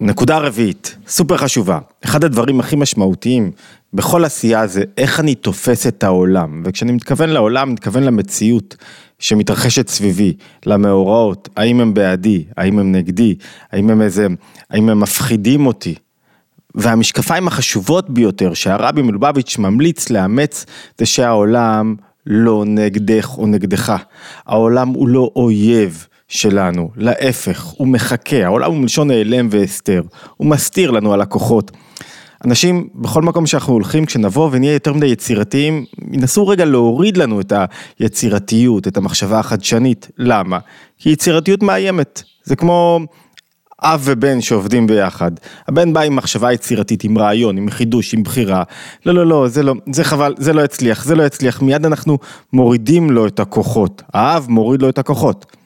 [0.00, 3.50] נקודה רביעית, סופר חשובה, אחד הדברים הכי משמעותיים
[3.94, 8.76] בכל עשייה זה איך אני תופס את העולם, וכשאני מתכוון לעולם, אני מתכוון למציאות
[9.18, 10.34] שמתרחשת סביבי,
[10.66, 13.34] למאורעות, האם הם בעדי, האם הם נגדי,
[13.72, 14.26] האם הם איזה,
[14.70, 15.94] האם הם מפחידים אותי.
[16.74, 20.66] והמשקפיים החשובות ביותר שהרבי מלובביץ' ממליץ לאמץ
[20.98, 21.94] זה שהעולם
[22.26, 23.96] לא נגדך או נגדך,
[24.46, 26.06] העולם הוא לא אויב.
[26.32, 30.02] שלנו, להפך, הוא מחכה, העולם הוא מלשון נעלם והסתר,
[30.36, 31.70] הוא מסתיר לנו על הכוחות.
[32.44, 37.52] אנשים, בכל מקום שאנחנו הולכים, כשנבוא ונהיה יותר מדי יצירתיים, ינסו רגע להוריד לנו את
[37.98, 40.10] היצירתיות, את המחשבה החדשנית.
[40.18, 40.58] למה?
[40.98, 42.22] כי יצירתיות מאיימת.
[42.44, 43.00] זה כמו
[43.82, 45.30] אב ובן שעובדים ביחד.
[45.68, 48.62] הבן בא עם מחשבה יצירתית, עם רעיון, עם חידוש, עם בחירה.
[49.06, 51.62] לא, לא, לא, זה לא, זה חבל, זה לא יצליח, זה לא יצליח.
[51.62, 52.18] מיד אנחנו
[52.52, 54.02] מורידים לו את הכוחות.
[54.14, 55.61] האב מוריד לו את הכוחות.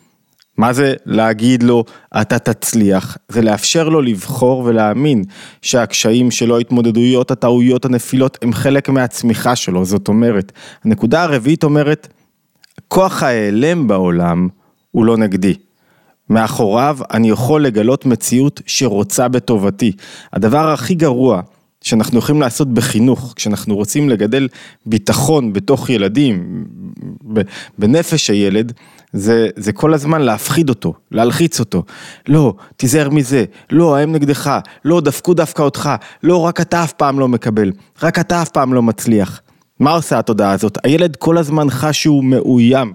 [0.56, 1.84] מה זה להגיד לו
[2.20, 3.16] אתה תצליח?
[3.28, 5.24] זה לאפשר לו לבחור ולהאמין
[5.62, 10.52] שהקשיים שלו, ההתמודדויות, הטעויות, הנפילות הם חלק מהצמיחה שלו, זאת אומרת,
[10.84, 12.08] הנקודה הרביעית אומרת,
[12.88, 14.48] כוח ההיעלם בעולם
[14.90, 15.54] הוא לא נגדי.
[16.30, 19.92] מאחוריו אני יכול לגלות מציאות שרוצה בטובתי.
[20.32, 21.42] הדבר הכי גרוע
[21.86, 24.48] שאנחנו יכולים לעשות בחינוך, כשאנחנו רוצים לגדל
[24.86, 26.64] ביטחון בתוך ילדים,
[27.78, 28.72] בנפש הילד,
[29.12, 31.82] זה, זה כל הזמן להפחיד אותו, להלחיץ אותו.
[32.28, 35.90] לא, תיזהר מזה, לא, הם נגדך, לא, דפקו דווקא אותך,
[36.22, 37.72] לא, רק אתה אף פעם לא מקבל,
[38.02, 39.40] רק אתה אף פעם לא מצליח.
[39.80, 40.78] מה עושה התודעה הזאת?
[40.84, 42.92] הילד כל הזמן חש שהוא מאוים.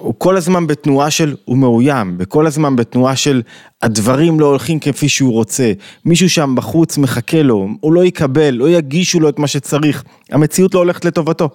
[0.00, 3.42] הוא כל הזמן בתנועה של הוא מאוים, וכל הזמן בתנועה של
[3.82, 5.72] הדברים לא הולכים כפי שהוא רוצה,
[6.04, 10.74] מישהו שם בחוץ מחכה לו, הוא לא יקבל, לא יגישו לו את מה שצריך, המציאות
[10.74, 11.48] לא הולכת לטובתו.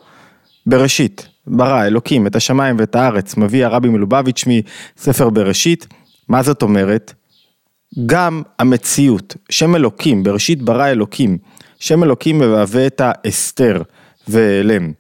[0.66, 4.46] בראשית, ברא אלוקים את השמיים ואת הארץ, מביא הרבי מלובביץ'
[5.00, 5.88] מספר בראשית,
[6.30, 7.14] מה זאת אומרת?
[8.06, 11.38] גם המציאות, שם אלוקים, בראשית ברא אלוקים,
[11.80, 13.82] שם אלוקים מהווה את האסתר
[14.28, 14.92] ואלם.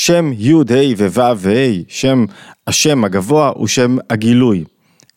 [0.00, 2.24] שם י' ה' וו' וה', שם
[2.66, 4.64] השם הגבוה הוא שם הגילוי.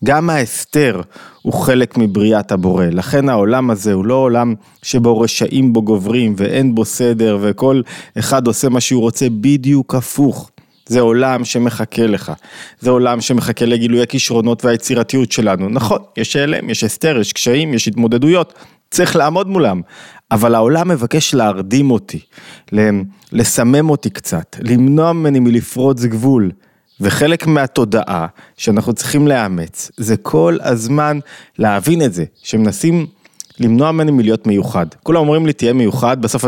[0.04, 1.02] גם ההסתר
[1.42, 6.76] הוא חלק מבריאת הבורא, לכן העולם הזה הוא לא עולם שבו רשעים בו גוברים ואין
[6.76, 7.82] בו סדר וכל
[8.20, 10.52] אחד עושה מה שהוא רוצה בדיוק הפוך.
[10.86, 12.32] זה עולם שמחכה לך,
[12.80, 15.70] זה עולם שמחכה לגילוי הכישרונות והיצירתיות שלנו.
[15.70, 18.54] נכון, יש הלם, יש הסתר, יש קשיים, יש התמודדויות,
[18.92, 19.82] צריך לעמוד מולם,
[20.32, 22.20] אבל העולם מבקש להרדים אותי,
[23.32, 26.52] לסמם אותי קצת, למנוע ממני מלפרוץ גבול.
[27.04, 28.28] וחלק מהתודעה
[28.58, 31.20] שאנחנו צריכים לאמץ, זה כל הזמן
[31.58, 33.08] להבין את זה, שמנסים
[33.60, 34.86] למנוע ממני מלהיות מיוחד.
[35.04, 36.46] כולם אומרים לי תהיה מיוחד, בסוף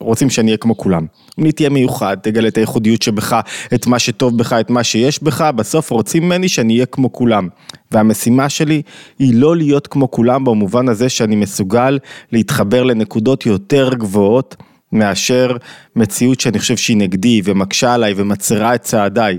[0.00, 1.06] רוצים שאני אהיה כמו כולם.
[1.38, 3.40] אם לי תהיה מיוחד, תגלה את הייחודיות שבך,
[3.74, 7.48] את מה שטוב בך, את מה שיש בך, בסוף רוצים ממני שאני אהיה כמו כולם.
[7.92, 8.82] והמשימה שלי
[9.18, 11.98] היא לא להיות כמו כולם במובן הזה שאני מסוגל
[12.32, 14.56] להתחבר לנקודות יותר גבוהות
[14.92, 15.56] מאשר
[15.96, 19.38] מציאות שאני חושב שהיא נגדי ומקשה עליי ומצרה את צעדיי.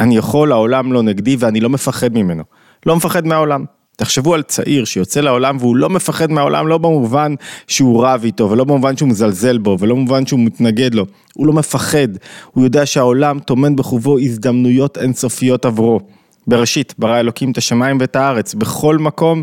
[0.00, 2.42] אני יכול, העולם לא נגדי ואני לא מפחד ממנו.
[2.86, 3.64] לא מפחד מהעולם.
[3.98, 7.34] תחשבו על צעיר שיוצא לעולם והוא לא מפחד מהעולם, לא במובן
[7.66, 11.06] שהוא רב איתו, ולא במובן שהוא מזלזל בו, ולא במובן שהוא מתנגד לו.
[11.34, 12.08] הוא לא מפחד,
[12.52, 16.00] הוא יודע שהעולם טומן בחובו הזדמנויות אינסופיות עבורו.
[16.46, 19.42] בראשית, ברא אלוקים את השמיים ואת הארץ, בכל מקום,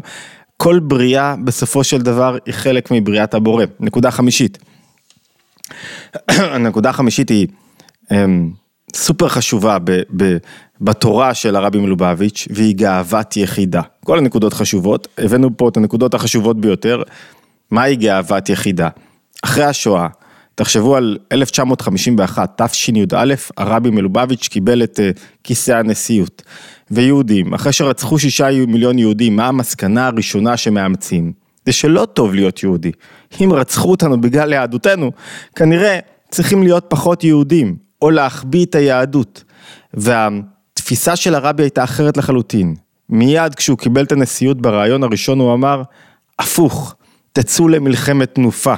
[0.57, 3.65] כל בריאה בסופו של דבר היא חלק מבריאת הבורא.
[3.79, 4.57] נקודה חמישית.
[6.27, 7.47] הנקודה החמישית היא
[8.11, 8.51] אמ,
[8.95, 10.37] סופר חשובה ב, ב,
[10.81, 13.81] בתורה של הרבי מלובביץ', והיא גאוות יחידה.
[14.03, 17.03] כל הנקודות חשובות, הבאנו פה את הנקודות החשובות ביותר.
[17.71, 18.89] מהי גאוות יחידה?
[19.43, 20.07] אחרי השואה,
[20.55, 26.41] תחשבו על 1951, תשי"א, הרבי מלובביץ' קיבל את uh, כיסא הנשיאות.
[26.91, 31.31] ויהודים, אחרי שרצחו שישה מיליון יהודים, מה המסקנה הראשונה שמאמצים?
[31.65, 32.91] זה שלא טוב להיות יהודי.
[33.41, 35.11] אם רצחו אותנו בגלל יהדותנו,
[35.55, 35.99] כנראה
[36.31, 39.43] צריכים להיות פחות יהודים, או להחביא את היהדות.
[39.93, 42.75] והתפיסה של הרבי הייתה אחרת לחלוטין.
[43.09, 45.81] מיד כשהוא קיבל את הנשיאות ברעיון הראשון הוא אמר,
[46.39, 46.95] הפוך,
[47.33, 48.73] תצאו למלחמת תנופה.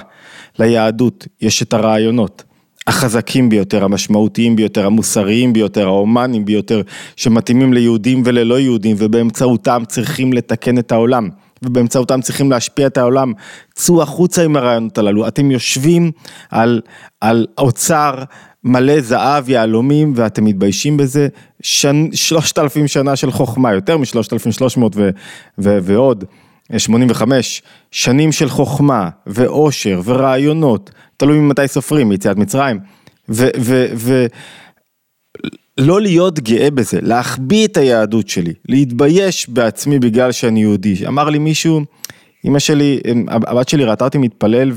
[0.60, 2.44] ליהדות יש את הרעיונות.
[2.88, 6.82] החזקים ביותר, המשמעותיים ביותר, המוסריים ביותר, ההומניים ביותר,
[7.16, 11.30] שמתאימים ליהודים וללא יהודים, ובאמצעותם צריכים לתקן את העולם.
[11.62, 13.34] ובאמצעותם צריכים להשפיע את העולם,
[13.74, 16.12] צאו החוצה עם הרעיונות הללו, אתם יושבים
[16.52, 16.82] על,
[17.22, 18.24] על אוצר
[18.68, 21.28] מלא זהב, יהלומים, ואתם מתביישים בזה,
[22.14, 24.96] שלושת אלפים שנה של חוכמה, יותר משלושת אלפים שלוש מאות
[25.58, 26.26] ועוד.
[26.78, 32.80] 85, שנים של חוכמה ואושר ורעיונות, תלוי ממתי סופרים, יציאת מצרים,
[35.80, 41.08] ולא להיות גאה בזה, להחביא את היהדות שלי, להתבייש בעצמי בגלל שאני יהודי.
[41.08, 41.82] אמר לי מישהו,
[42.46, 44.72] אמא שלי, הבת שלי ראתה אותי מתפלל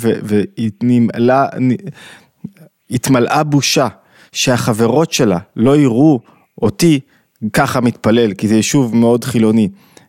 [2.90, 3.88] והתמלאה בושה
[4.32, 6.20] שהחברות שלה לא יראו
[6.62, 7.00] אותי
[7.52, 9.68] ככה מתפלל, כי זה יישוב מאוד חילוני.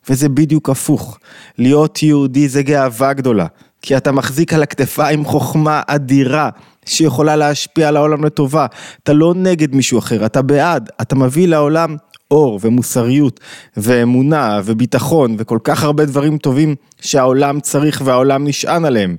[0.10, 1.18] וזה בדיוק הפוך.
[1.58, 3.46] להיות יהודי זה גאווה גדולה,
[3.82, 6.50] כי אתה מחזיק על הכתפיים חוכמה אדירה.
[6.86, 8.66] שיכולה להשפיע על העולם לטובה.
[9.04, 11.96] אתה לא נגד מישהו אחר, אתה בעד, אתה מביא לעולם
[12.32, 13.40] אור ומוסריות
[13.78, 19.16] ואמונה וביטחון וכל כך הרבה דברים טובים שהעולם צריך והעולם נשען עליהם.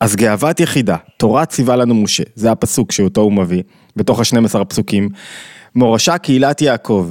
[0.00, 3.62] אז גאוות יחידה, תורה ציווה לנו משה, זה הפסוק שאותו הוא מביא,
[3.96, 5.08] בתוך השנים עשר הפסוקים.
[5.74, 7.10] מורשה קהילת יעקב,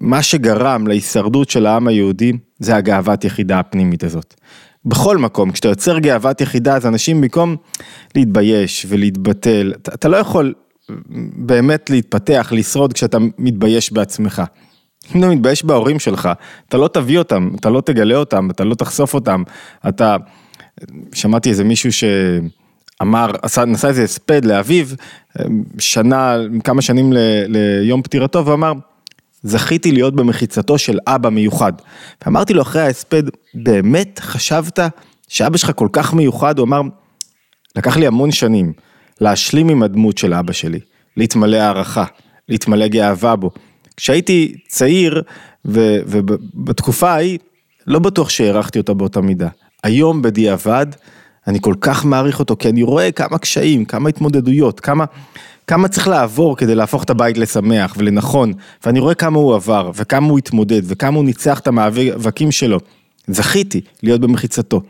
[0.00, 4.34] מה שגרם להישרדות של העם היהודי זה הגאוות יחידה הפנימית הזאת.
[4.84, 7.56] בכל מקום, כשאתה יוצר גאוות יחידה, אז אנשים במקום
[8.14, 10.54] להתבייש ולהתבטל, אתה, אתה לא יכול
[11.36, 14.42] באמת להתפתח, לשרוד כשאתה מתבייש בעצמך.
[15.14, 16.28] אם אתה מתבייש בהורים שלך,
[16.68, 19.42] אתה לא תביא אותם, אתה לא תגלה אותם, אתה לא תחשוף אותם,
[19.88, 20.16] אתה,
[21.12, 24.86] שמעתי איזה מישהו שאמר, עשה, נסע איזה הספד לאביו,
[25.78, 27.16] שנה, כמה שנים ל,
[27.48, 28.72] ליום פטירתו, ואמר,
[29.42, 31.72] זכיתי להיות במחיצתו של אבא מיוחד.
[32.24, 33.22] ואמרתי לו אחרי ההספד,
[33.54, 34.78] באמת חשבת
[35.28, 36.58] שאבא שלך כל כך מיוחד?
[36.58, 36.80] הוא אמר,
[37.76, 38.72] לקח לי המון שנים
[39.20, 40.80] להשלים עם הדמות של אבא שלי,
[41.16, 42.04] להתמלא הערכה,
[42.48, 43.50] להתמלא גאווה בו.
[43.96, 45.22] כשהייתי צעיר
[45.64, 47.38] ובתקופה ההיא,
[47.86, 49.48] לא בטוח שהערכתי אותה באותה מידה.
[49.82, 50.86] היום בדיעבד,
[51.46, 55.04] אני כל כך מעריך אותו, כי אני רואה כמה קשיים, כמה התמודדויות, כמה...
[55.66, 58.52] כמה צריך לעבור כדי להפוך את הבית לשמח ולנכון,
[58.86, 62.78] ואני רואה כמה הוא עבר, וכמה הוא התמודד, וכמה הוא ניצח את המאבקים שלו.
[63.26, 64.82] זכיתי להיות במחיצתו.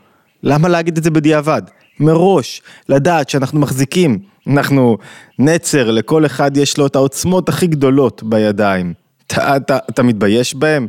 [0.43, 1.61] למה להגיד את זה בדיעבד?
[1.99, 4.97] מראש, לדעת שאנחנו מחזיקים, אנחנו
[5.39, 8.93] נצר, לכל אחד יש לו את העוצמות הכי גדולות בידיים.
[9.27, 10.87] אתה, אתה, אתה מתבייש בהם?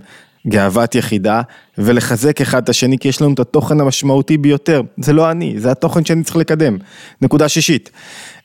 [0.48, 1.42] גאוות יחידה,
[1.78, 4.83] ולחזק אחד את השני, כי יש לנו את התוכן המשמעותי ביותר.
[4.96, 6.76] זה לא אני, זה התוכן שאני צריך לקדם.
[7.22, 7.90] נקודה שישית.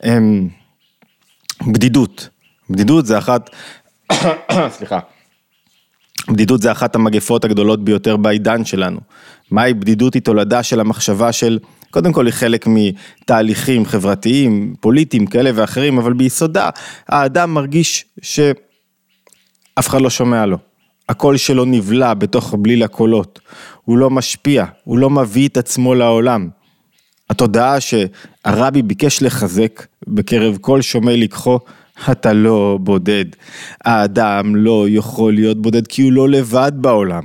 [0.04, 0.48] אמ,
[1.68, 2.30] בדידות,
[2.70, 3.50] בדידות זה אחת,
[4.78, 5.00] סליחה,
[6.28, 9.00] בדידות זה אחת המגפות הגדולות ביותר בעידן שלנו.
[9.52, 11.60] מהי בדידות היא תולדה של המחשבה של,
[11.92, 16.70] קודם כל היא חלק מתהליכים חברתיים, פוליטיים כאלה ואחרים, אבל ביסודה
[17.08, 20.69] האדם מרגיש שאף אחד לא שומע לו.
[21.10, 23.40] הקול שלו נבלע בתוך בליל הקולות,
[23.86, 26.50] הוא לא משפיע, הוא לא מביא את עצמו לעולם.
[27.30, 31.60] התודעה שהרבי ביקש לחזק בקרב כל שומעי לקחו,
[32.12, 33.26] אתה לא בודד.
[33.86, 37.24] האדם לא יכול להיות בודד כי הוא לא לבד בעולם.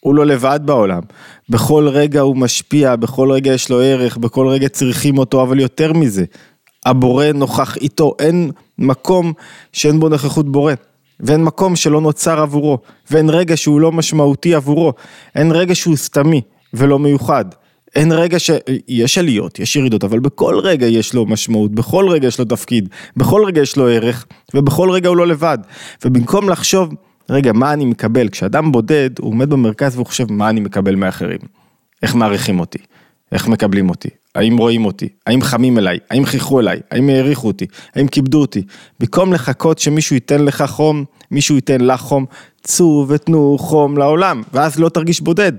[0.00, 1.02] הוא לא לבד בעולם.
[1.48, 5.92] בכל רגע הוא משפיע, בכל רגע יש לו ערך, בכל רגע צריכים אותו, אבל יותר
[5.92, 6.24] מזה,
[6.86, 9.32] הבורא נוכח איתו, אין מקום
[9.72, 10.74] שאין בו נוכחות בורא.
[11.24, 12.78] ואין מקום שלא נוצר עבורו,
[13.10, 14.92] ואין רגע שהוא לא משמעותי עבורו,
[15.34, 16.40] אין רגע שהוא סתמי
[16.74, 17.44] ולא מיוחד.
[17.94, 22.38] אין רגע שיש עליות, יש ירידות, אבל בכל רגע יש לו משמעות, בכל רגע יש
[22.38, 25.58] לו תפקיד, בכל רגע יש לו ערך, ובכל רגע הוא לא לבד.
[26.04, 26.94] ובמקום לחשוב,
[27.30, 28.28] רגע, מה אני מקבל?
[28.28, 31.38] כשאדם בודד, הוא עומד במרכז והוא חושב, מה אני מקבל מאחרים?
[32.02, 32.78] איך מעריכים אותי?
[33.32, 34.08] איך מקבלים אותי?
[34.34, 35.08] האם רואים אותי?
[35.26, 35.98] האם חמים אליי?
[36.10, 36.80] האם חייכו אליי?
[36.90, 37.66] האם העריכו אותי?
[37.94, 38.62] האם כיבדו אותי?
[39.00, 42.26] במקום לחכות שמישהו ייתן לך חום, מישהו ייתן לך חום,
[42.62, 45.52] צאו ותנו חום לעולם, ואז לא תרגיש בודד.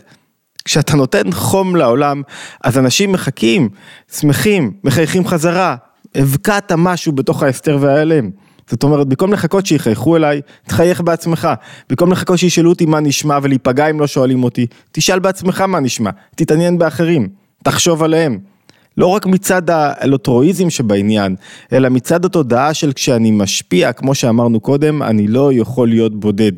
[0.66, 2.22] כשאתה נותן חום לעולם,
[2.64, 3.70] אז אנשים מחכים,
[4.12, 5.76] שמחים, מחייכים חזרה,
[6.16, 8.30] הבקעת משהו בתוך ההסתר וההלם.
[8.70, 11.48] זאת אומרת, במקום לחכות שיחייכו אליי, תחייך בעצמך.
[11.90, 16.10] במקום לחכות שישאלו אותי מה נשמע ולהיפגע אם לא שואלים אותי, תשאל בעצמך מה נשמע,
[16.36, 17.28] תתעניין באחרים,
[17.64, 18.55] תחשוב עליהם.
[18.98, 21.36] לא רק מצד האלוטרואיזם שבעניין,
[21.74, 26.52] אלא מצד התודעה של כשאני משפיע, כמו שאמרנו קודם, אני לא יכול להיות בודד.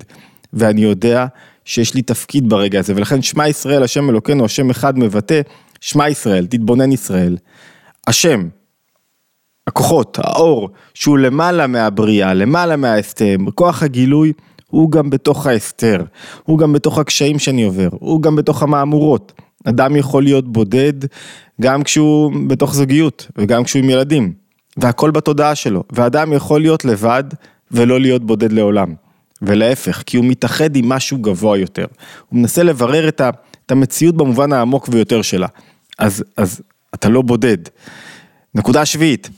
[0.53, 1.25] ואני יודע
[1.65, 5.41] שיש לי תפקיד ברגע הזה, ולכן שמע ישראל, השם אלוקינו, השם אחד מבטא,
[5.81, 7.37] שמע ישראל, תתבונן ישראל.
[8.07, 8.47] השם,
[9.67, 14.33] הכוחות, האור, שהוא למעלה מהבריאה, למעלה מההסתר, כוח הגילוי,
[14.67, 16.03] הוא גם בתוך ההסתר,
[16.43, 19.33] הוא גם בתוך הקשיים שאני עובר, הוא גם בתוך המהמורות.
[19.69, 20.93] אדם יכול להיות בודד
[21.61, 24.33] גם כשהוא בתוך זוגיות וגם כשהוא עם ילדים,
[24.77, 27.23] והכל בתודעה שלו, ואדם יכול להיות לבד
[27.71, 28.93] ולא להיות בודד לעולם.
[29.41, 31.85] ולהפך, כי הוא מתאחד עם משהו גבוה יותר.
[32.29, 33.21] הוא מנסה לברר את
[33.65, 35.47] את המציאות במובן העמוק ביותר שלה.
[35.99, 36.61] אז, אז
[36.93, 37.57] אתה לא בודד.
[38.55, 39.29] נקודה שביעית,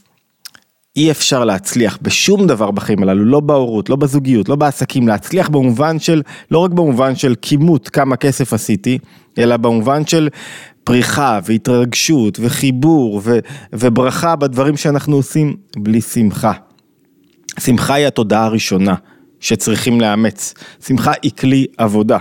[0.99, 5.99] אי אפשר להצליח בשום דבר בחיים הללו, לא בהורות, לא בזוגיות, לא בעסקים, להצליח במובן
[5.99, 8.97] של, לא רק במובן של כימות כמה כסף עשיתי,
[9.37, 10.29] אלא במובן של
[10.83, 13.39] פריחה והתרגשות וחיבור ו,
[13.73, 16.53] וברכה בדברים שאנחנו עושים בלי שמחה.
[17.59, 18.95] שמחה היא התודעה הראשונה
[19.39, 20.53] שצריכים לאמץ.
[20.85, 22.17] שמחה היא כלי עבודה.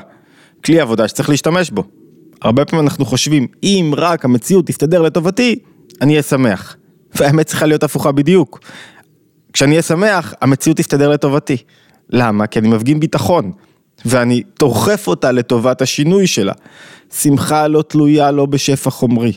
[0.65, 1.85] כלי עבודה שצריך להשתמש בו.
[2.43, 5.59] הרבה פעמים אנחנו חושבים, אם רק המציאות תסתדר לטובתי,
[6.01, 6.77] אני אהיה שמח.
[7.19, 8.61] והאמת צריכה להיות הפוכה בדיוק.
[9.53, 11.57] כשאני אהיה שמח, המציאות תסתדר לטובתי.
[12.11, 12.47] למה?
[12.47, 13.53] כי אני מפגין ביטחון.
[14.05, 16.53] ואני דוחף אותה לטובת השינוי שלה.
[17.15, 19.33] שמחה לא תלויה לא בשפע חומרי,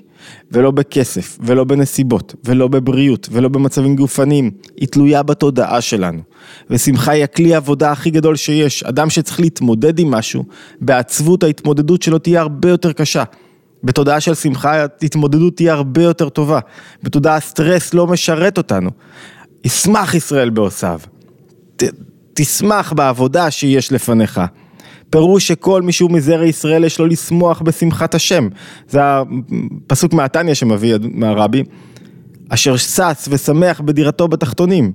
[0.52, 6.22] ולא בכסף, ולא בנסיבות, ולא בבריאות, ולא במצבים גופניים, היא תלויה בתודעה שלנו.
[6.70, 8.84] ושמחה היא הכלי העבודה הכי גדול שיש.
[8.84, 10.44] אדם שצריך להתמודד עם משהו,
[10.82, 13.24] בעצבות ההתמודדות שלו תהיה הרבה יותר קשה.
[13.84, 16.60] בתודעה של שמחה ההתמודדות תהיה הרבה יותר טובה.
[17.04, 18.90] בתודעה הסטרס לא משרת אותנו.
[19.66, 21.00] ישמח ישראל בעושיו.
[22.34, 24.42] תשמח בעבודה שיש לפניך.
[25.10, 28.48] פירוש שכל מי שהוא מזרע ישראל יש לו לשמוח בשמחת השם.
[28.90, 29.00] זה
[29.86, 31.64] הפסוק מהתניא שמביא מהרבי,
[32.50, 34.92] אשר שש ושמח בדירתו בתחתונים.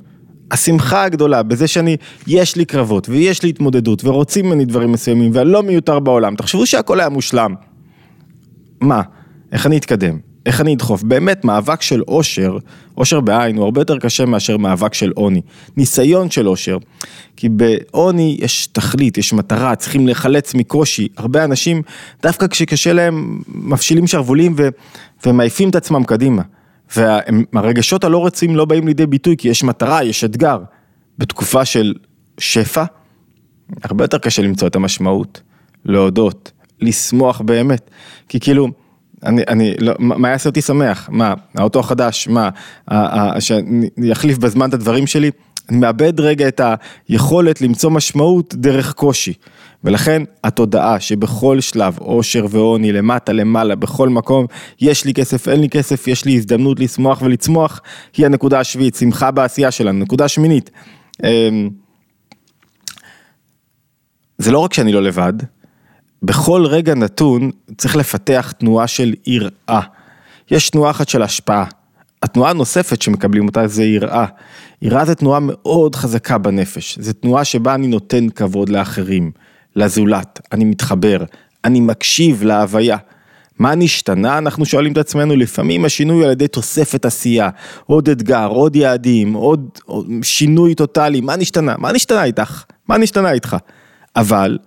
[0.51, 1.97] השמחה הגדולה בזה שאני,
[2.27, 6.37] יש לי קרבות ויש לי התמודדות ורוצים ממני דברים מסוימים ואני לא מיותר בעולם.
[6.37, 7.55] תחשבו שהכל היה מושלם.
[8.87, 9.03] מה?
[9.53, 10.19] איך אני אתקדם?
[10.47, 11.03] איך אני אדחוף?
[11.03, 12.59] באמת, מאבק של אושר,
[12.97, 15.41] אושר בעין, הוא הרבה יותר קשה מאשר מאבק של עוני.
[15.77, 16.79] ניסיון של אושר.
[17.37, 21.09] כי בעוני יש תכלית, יש מטרה, צריכים לחלץ מקושי.
[21.17, 21.83] הרבה אנשים,
[22.23, 24.69] דווקא כשקשה להם, מפשילים שרוולים ו...
[25.27, 26.43] ומעיפים את עצמם קדימה.
[26.97, 30.59] והרגשות הלא רצויים לא באים לידי ביטוי, כי יש מטרה, יש אתגר.
[31.19, 31.95] בתקופה של
[32.39, 32.85] שפע,
[33.83, 35.41] הרבה יותר קשה למצוא את המשמעות,
[35.85, 37.91] להודות, לשמוח באמת.
[38.29, 38.69] כי כאילו,
[39.23, 41.09] אני, אני, לא, מה יעשה אותי שמח?
[41.13, 42.29] מה, האוטו החדש?
[42.29, 42.49] מה,
[43.41, 45.31] שאני אחליף בזמן את הדברים שלי?
[45.69, 46.61] אני מאבד רגע את
[47.09, 49.33] היכולת למצוא משמעות דרך קושי.
[49.85, 54.47] ולכן התודעה שבכל שלב, עושר ועוני, למטה, למעלה, בכל מקום,
[54.81, 57.81] יש לי כסף, אין לי כסף, יש לי הזדמנות לשמוח ולצמוח,
[58.17, 59.99] היא הנקודה השביעית, שמחה בעשייה שלנו.
[59.99, 60.71] נקודה שמינית.
[61.25, 61.71] אמ,
[64.39, 65.33] זה לא רק שאני לא לבד,
[66.27, 69.81] בכל רגע נתון צריך לפתח תנועה של יראה.
[70.51, 71.65] יש תנועה אחת של השפעה.
[72.23, 74.27] התנועה הנוספת שמקבלים אותה זה יראה.
[74.83, 76.99] יראה זה תנועה מאוד חזקה בנפש.
[76.99, 79.31] זו תנועה שבה אני נותן כבוד לאחרים,
[79.77, 81.25] לזולת, אני מתחבר,
[81.65, 82.97] אני מקשיב להוויה.
[83.59, 84.39] מה נשתנה?
[84.39, 87.51] אנחנו שואלים את עצמנו, לפעמים השינוי על ידי תוספת עשייה,
[87.87, 91.75] עוד אתגר, עוד יעדים, עוד, עוד שינוי טוטאלי, מה נשתנה?
[91.79, 92.65] מה נשתנה איתך?
[92.89, 93.57] מה נשתנה איתך?
[94.17, 94.59] אבל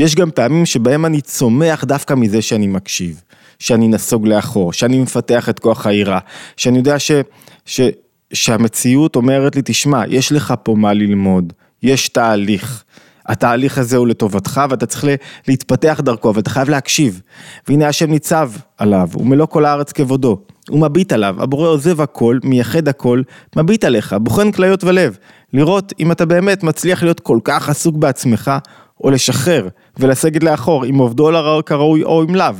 [0.00, 3.22] יש גם פעמים שבהם אני צומח דווקא מזה שאני מקשיב,
[3.58, 6.18] שאני נסוג לאחור, שאני מפתח את כוח העירה,
[6.56, 7.10] שאני יודע ש,
[7.66, 7.80] ש,
[8.32, 12.84] שהמציאות אומרת לי, תשמע, יש לך פה מה ללמוד, יש תהליך.
[13.26, 15.04] התהליך הזה הוא לטובתך ואתה צריך
[15.48, 17.20] להתפתח דרכו ואתה חייב להקשיב.
[17.68, 20.38] והנה השם ניצב עליו, ומלוא כל הארץ כבודו.
[20.68, 23.22] הוא מביט עליו, הבורא עוזב הכל, מייחד הכל,
[23.56, 25.16] מביט עליך, בוחן כליות ולב.
[25.52, 28.50] לראות אם אתה באמת מצליח להיות כל כך עסוק בעצמך,
[29.04, 32.54] או לשחרר ולסגת לאחור אם עובדו לרעו כראוי או אם לאו,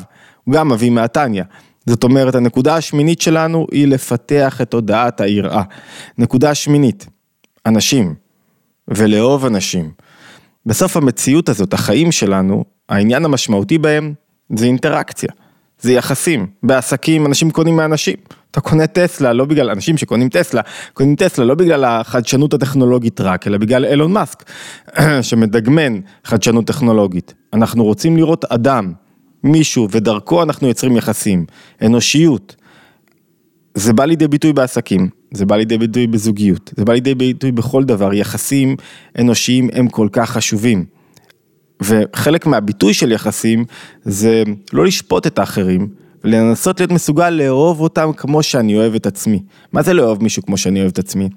[0.44, 1.42] הוא גם מביא מהתניא.
[1.86, 5.62] זאת אומרת, הנקודה השמינית שלנו היא לפתח את תודעת היראה.
[6.18, 7.06] נקודה שמינית,
[7.66, 8.14] אנשים,
[8.88, 9.90] ולאהוב אנשים.
[10.66, 14.14] בסוף המציאות הזאת, החיים שלנו, העניין המשמעותי בהם
[14.56, 15.28] זה אינטראקציה.
[15.80, 18.16] זה יחסים, בעסקים אנשים קונים מאנשים,
[18.50, 20.62] אתה קונה טסלה לא בגלל אנשים שקונים טסלה,
[20.94, 24.44] קונים טסלה לא בגלל החדשנות הטכנולוגית רק, אלא בגלל אילון מאסק,
[25.22, 27.34] שמדגמן חדשנות טכנולוגית.
[27.52, 28.92] אנחנו רוצים לראות אדם,
[29.44, 31.46] מישהו, ודרכו אנחנו יוצרים יחסים,
[31.82, 32.56] אנושיות.
[33.74, 37.84] זה בא לידי ביטוי בעסקים, זה בא לידי ביטוי בזוגיות, זה בא לידי ביטוי בכל
[37.84, 38.76] דבר, יחסים
[39.18, 40.84] אנושיים הם כל כך חשובים.
[41.82, 43.64] וחלק מהביטוי של יחסים
[44.04, 45.88] זה לא לשפוט את האחרים,
[46.24, 49.42] ולנסות להיות מסוגל לאהוב אותם כמו שאני אוהב את עצמי.
[49.72, 51.28] מה זה לאהוב מישהו כמו שאני אוהב את עצמי?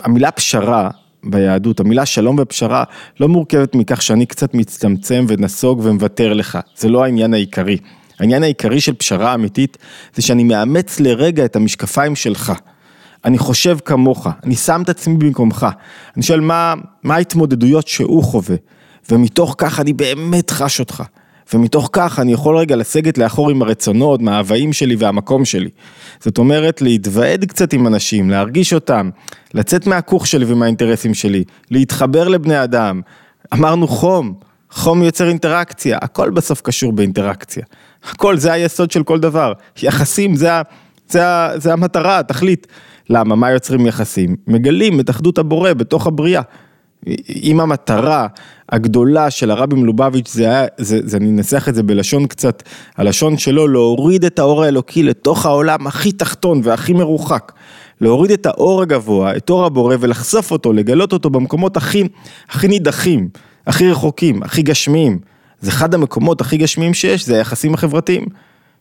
[0.00, 0.90] המילה פשרה
[1.24, 2.84] ביהדות, המילה שלום ופשרה
[3.20, 7.76] לא מורכבת מכך שאני קצת מצטמצם ונסוג ומוותר לך, זה לא העניין העיקרי.
[8.20, 9.78] העניין העיקרי של פשרה אמיתית
[10.14, 12.52] זה שאני מאמץ לרגע את המשקפיים שלך.
[13.24, 15.66] אני חושב כמוך, אני שם את עצמי במקומך,
[16.16, 18.56] אני שואל מה, מה ההתמודדויות שהוא חווה.
[19.10, 21.02] ומתוך כך אני באמת חש אותך.
[21.54, 25.70] ומתוך כך אני יכול רגע לסגת לאחור עם הרצונות, מההוואים שלי והמקום שלי.
[26.20, 29.10] זאת אומרת, להתוועד קצת עם אנשים, להרגיש אותם,
[29.54, 33.00] לצאת מהכוך שלי ומהאינטרסים שלי, להתחבר לבני אדם.
[33.54, 34.34] אמרנו חום,
[34.70, 37.64] חום יוצר אינטראקציה, הכל בסוף קשור באינטראקציה.
[38.04, 39.52] הכל, זה היסוד של כל דבר.
[39.82, 40.50] יחסים, זה,
[41.08, 41.22] זה,
[41.56, 42.66] זה המטרה, התכלית.
[43.10, 43.34] למה?
[43.34, 44.36] מה יוצרים יחסים?
[44.46, 46.42] מגלים את אחדות הבורא בתוך הבריאה.
[47.42, 48.26] אם המטרה
[48.68, 52.62] הגדולה של הרבי מלובביץ' זה היה, זה, זה, אני אנסח את זה בלשון קצת,
[52.96, 57.52] הלשון שלו, להוריד את האור האלוקי לתוך העולם הכי תחתון והכי מרוחק.
[58.00, 62.08] להוריד את האור הגבוה, את אור הבורא ולחשוף אותו, לגלות אותו במקומות הכי,
[62.50, 63.28] הכי נידחים,
[63.66, 65.18] הכי רחוקים, הכי גשמיים.
[65.60, 68.26] זה אחד המקומות הכי גשמיים שיש, זה היחסים החברתיים,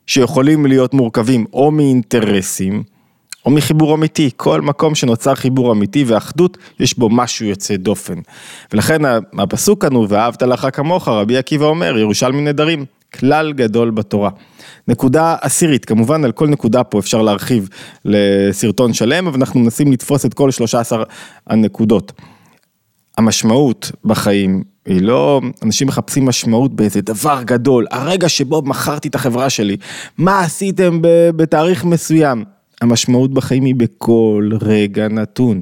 [0.07, 2.83] שיכולים להיות מורכבים או מאינטרסים,
[3.45, 8.19] או מחיבור אמיתי, כל מקום שנוצר חיבור אמיתי ואחדות, יש בו משהו יוצא דופן.
[8.73, 9.01] ולכן
[9.39, 14.29] הפסוק כאן הוא, ואהבת לך כמוך, רבי עקיבא אומר, ירושלמי נדרים, כלל גדול בתורה.
[14.87, 17.69] נקודה עשירית, כמובן על כל נקודה פה אפשר להרחיב
[18.05, 21.03] לסרטון שלם, אבל אנחנו מנסים לתפוס את כל 13
[21.47, 22.11] הנקודות.
[23.17, 29.49] המשמעות בחיים היא לא, אנשים מחפשים משמעות באיזה דבר גדול, הרגע שבו מכרתי את החברה
[29.49, 29.77] שלי,
[30.17, 30.99] מה עשיתם
[31.35, 32.58] בתאריך מסוים?
[32.81, 35.61] המשמעות בחיים היא בכל רגע נתון.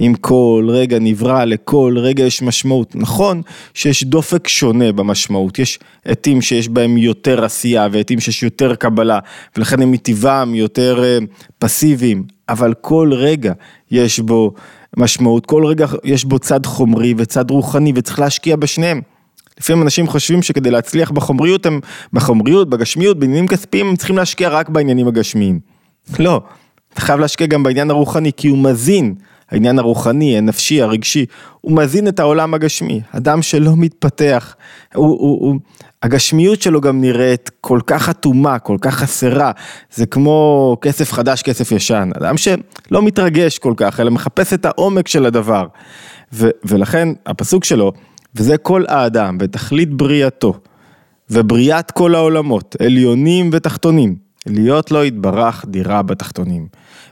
[0.00, 2.96] אם כל רגע נברא, לכל רגע יש משמעות.
[2.96, 3.42] נכון
[3.74, 9.18] שיש דופק שונה במשמעות, יש עתים שיש בהם יותר עשייה ועתים שיש יותר קבלה,
[9.56, 11.18] ולכן הם מטבעם יותר אה,
[11.58, 13.52] פסיביים, אבל כל רגע
[13.90, 14.54] יש בו
[14.96, 19.00] משמעות, כל רגע יש בו צד חומרי וצד רוחני וצריך להשקיע בשניהם.
[19.60, 21.80] לפעמים אנשים חושבים שכדי להצליח בחומריות, הם
[22.12, 25.71] בחומריות, בגשמיות, בעניינים כספיים, הם צריכים להשקיע רק בעניינים הגשמיים.
[26.18, 26.40] לא,
[26.92, 29.14] אתה חייב להשקיע גם בעניין הרוחני, כי הוא מזין,
[29.50, 31.26] העניין הרוחני, הנפשי, הרגשי,
[31.60, 33.00] הוא מזין את העולם הגשמי.
[33.12, 34.54] אדם שלא מתפתח,
[34.94, 35.60] הוא, הוא, הוא,
[36.02, 39.50] הגשמיות שלו גם נראית כל כך אטומה, כל כך חסרה,
[39.94, 42.10] זה כמו כסף חדש, כסף ישן.
[42.16, 45.66] אדם שלא מתרגש כל כך, אלא מחפש את העומק של הדבר.
[46.32, 47.92] ו, ולכן הפסוק שלו,
[48.34, 50.54] וזה כל האדם, ותכלית בריאתו,
[51.30, 54.16] ובריאת כל העולמות, עליונים ותחתונים,
[54.46, 56.68] להיות לו יתברך דירה בתחתונים.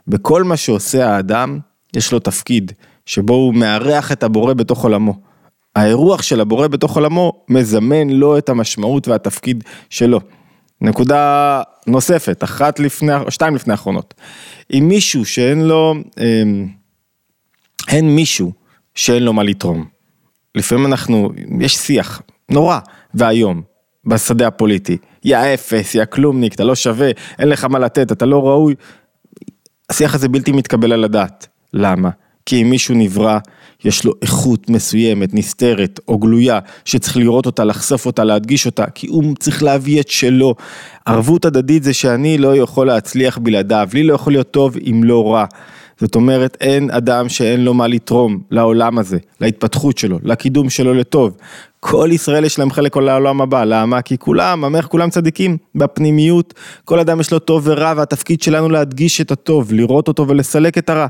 [0.07, 1.59] בכל מה שעושה האדם,
[1.97, 2.73] יש לו תפקיד,
[3.07, 5.15] שבו הוא מארח את הבורא בתוך עולמו.
[5.77, 10.21] האירוח של הבורא בתוך עולמו מזמן לו את המשמעות והתפקיד שלו.
[10.81, 14.15] נקודה נוספת, אחת לפני, שתיים לפני האחרונות.
[14.73, 16.69] אם מישהו שאין לו, אמ,
[17.89, 18.53] אין מישהו
[18.95, 19.85] שאין לו מה לתרום.
[20.55, 22.79] לפעמים אנחנו, יש שיח נורא
[23.15, 23.63] ואיום
[24.07, 24.97] בשדה הפוליטי.
[25.25, 28.75] יא אפס, יא כלומניק, אתה לא שווה, אין לך מה לתת, אתה לא ראוי.
[29.91, 31.47] השיח הזה בלתי מתקבל על הדעת.
[31.75, 32.11] למה?
[32.47, 33.39] כי אם מישהו נברא,
[33.85, 39.07] יש לו איכות מסוימת, נסתרת או גלויה, שצריך לראות אותה, לחשוף אותה, להדגיש אותה, כי
[39.07, 40.55] הוא צריך להביא את שלו.
[41.07, 45.33] ערבות הדדית זה שאני לא יכול להצליח בלעדיו, לי לא יכול להיות טוב אם לא
[45.33, 45.45] רע.
[46.01, 51.37] זאת אומרת, אין אדם שאין לו מה לתרום לעולם הזה, להתפתחות שלו, לקידום שלו לטוב.
[51.81, 54.03] כל ישראל יש להם חלק לעולם הבא, למה?
[54.03, 56.55] כי כולם, המלך כולם צדיקים, בפנימיות,
[56.85, 60.91] כל אדם יש לו טוב ורע, והתפקיד שלנו להדגיש את הטוב, לראות אותו ולסלק את
[60.91, 61.07] הרע.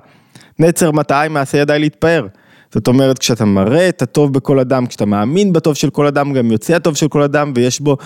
[0.59, 2.27] נצר מטעי מעשה ידיי להתפאר.
[2.75, 6.51] זאת אומרת, כשאתה מראה את הטוב בכל אדם, כשאתה מאמין בטוב של כל אדם, גם
[6.51, 7.97] יוצא הטוב של כל אדם, ויש בו,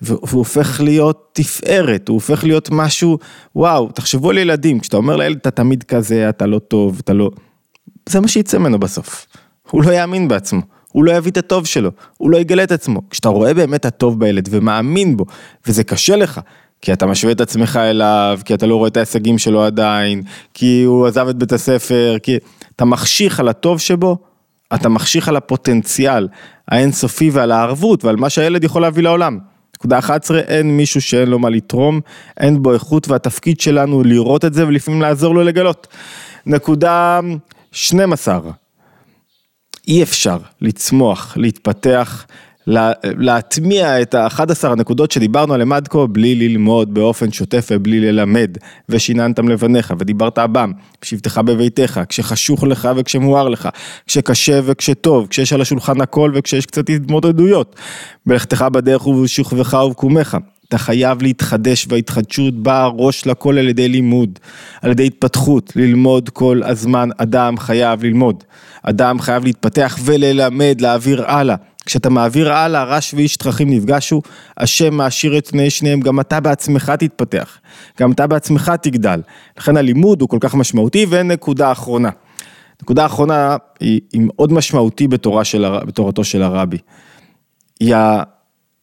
[0.00, 3.18] והוא הופך להיות תפארת, הוא הופך להיות משהו,
[3.56, 7.30] וואו, תחשבו על ילדים, כשאתה אומר לילד, אתה תמיד כזה, אתה לא טוב, אתה לא...
[8.08, 9.26] זה מה שיצא ממנו בסוף.
[9.70, 10.73] הוא לא יאמין בעצמו.
[10.94, 13.00] הוא לא יביא את הטוב שלו, הוא לא יגלה את עצמו.
[13.10, 15.24] כשאתה רואה באמת הטוב בילד ומאמין בו,
[15.66, 16.40] וזה קשה לך,
[16.80, 20.22] כי אתה משווה את עצמך אליו, כי אתה לא רואה את ההישגים שלו עדיין,
[20.54, 22.36] כי הוא עזב את בית הספר, כי
[22.76, 24.18] אתה מחשיך על הטוב שבו,
[24.74, 26.28] אתה מחשיך על הפוטנציאל
[26.68, 29.38] האינסופי ועל הערבות ועל מה שהילד יכול להביא לעולם.
[29.76, 32.00] נקודה 11, אין מישהו שאין לו מה לתרום,
[32.40, 35.86] אין בו איכות והתפקיד שלנו לראות את זה ולפעמים לעזור לו לגלות.
[36.46, 37.20] נקודה
[37.72, 38.40] 12,
[39.88, 42.26] אי אפשר לצמוח, להתפתח,
[43.04, 48.56] להטמיע את ה-11 הנקודות שדיברנו עליהם עד כה בלי ללמוד באופן שוטף ובלי ללמד.
[48.88, 50.72] ושיננתם לבניך ודיברת עבם
[51.02, 53.68] בשבתך בביתך כשחשוך לך וכשמואר לך
[54.06, 57.76] כשקשה וכשטוב כשיש על השולחן הכל וכשיש קצת התמודדויות
[58.26, 60.36] בלכתך בדרך ובשוכבך ובקומך
[60.68, 64.38] אתה חייב להתחדש וההתחדשות באה ראש לכל על ידי לימוד,
[64.82, 68.44] על ידי התפתחות, ללמוד כל הזמן, אדם חייב ללמוד,
[68.82, 71.56] אדם חייב להתפתח וללמד, להעביר הלאה.
[71.86, 74.22] כשאתה מעביר הלאה, רש ואיש תככים נפגשו,
[74.56, 77.58] השם מעשיר את פני שניהם, גם אתה בעצמך תתפתח,
[78.00, 79.20] גם אתה בעצמך תגדל.
[79.58, 82.10] לכן הלימוד הוא כל כך משמעותי, ונקודה אחרונה.
[82.82, 86.78] נקודה אחרונה היא, היא מאוד משמעותי בתורה של, בתורתו של הרבי.
[87.80, 87.94] היא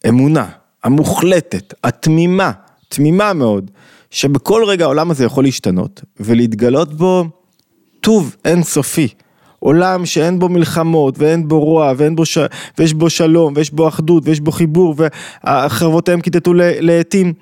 [0.03, 0.45] האמונה
[0.83, 2.51] המוחלטת, התמימה,
[2.89, 3.71] תמימה מאוד,
[4.11, 7.25] שבכל רגע העולם הזה יכול להשתנות ולהתגלות בו
[8.01, 9.07] טוב אינסופי.
[9.59, 12.37] עולם שאין בו מלחמות ואין בו רוע ואין בו ש...
[12.77, 14.95] ויש בו שלום ויש בו אחדות ויש בו חיבור
[15.43, 17.33] וחרבותיהם כיתתו לעתים.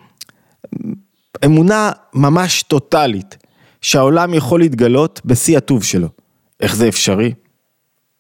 [1.46, 3.38] אמונה ממש טוטאלית
[3.82, 6.08] שהעולם יכול להתגלות בשיא הטוב שלו.
[6.60, 7.34] איך זה אפשרי?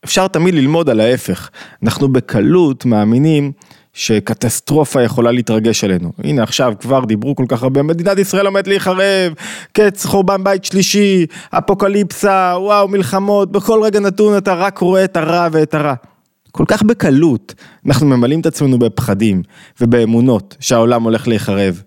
[0.05, 1.49] אפשר תמיד ללמוד על ההפך.
[1.83, 3.51] אנחנו בקלות מאמינים
[3.99, 6.11] שקטסטרופה יכולה להתרגש עלינו.
[6.23, 9.33] הנה עכשיו כבר דיברו כל כך הרבה, מדינת ישראל עומדת להיחרב,
[9.71, 15.47] קץ חורבן בית שלישי, אפוקליפסה, וואו מלחמות, בכל רגע נתון אתה רק רואה את הרע
[15.51, 15.93] ואת הרע.
[16.51, 17.53] כל כך בקלות
[17.85, 19.41] אנחנו ממלאים את עצמנו בפחדים
[19.81, 21.81] ובאמונות שהעולם הולך להיחרב.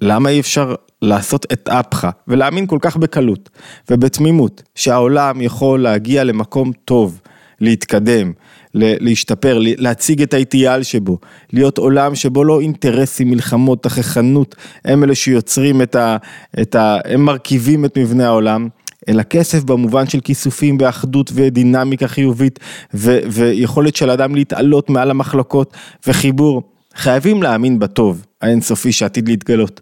[0.00, 3.50] למה אי אפשר לעשות את אפך ולהאמין כל כך בקלות
[3.90, 7.20] ובתמימות שהעולם יכול להגיע למקום טוב,
[7.60, 8.32] להתקדם,
[8.78, 11.18] להשתפר, להציג את האיטיאל שבו,
[11.52, 14.54] להיות עולם שבו לא אינטרסים, מלחמות, תככנות,
[14.84, 16.16] הם אלה שיוצרים את ה...
[16.60, 18.68] את ה הם מרכיבים את מבנה העולם.
[19.08, 22.58] אלא כסף במובן של כיסופים ואחדות ודינמיקה חיובית
[22.94, 25.72] ו- ויכולת של אדם להתעלות מעל המחלוקות
[26.06, 26.62] וחיבור.
[26.94, 29.80] חייבים להאמין בטוב האינסופי שעתיד להתגלות.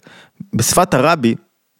[0.54, 1.34] בשפת הרבי,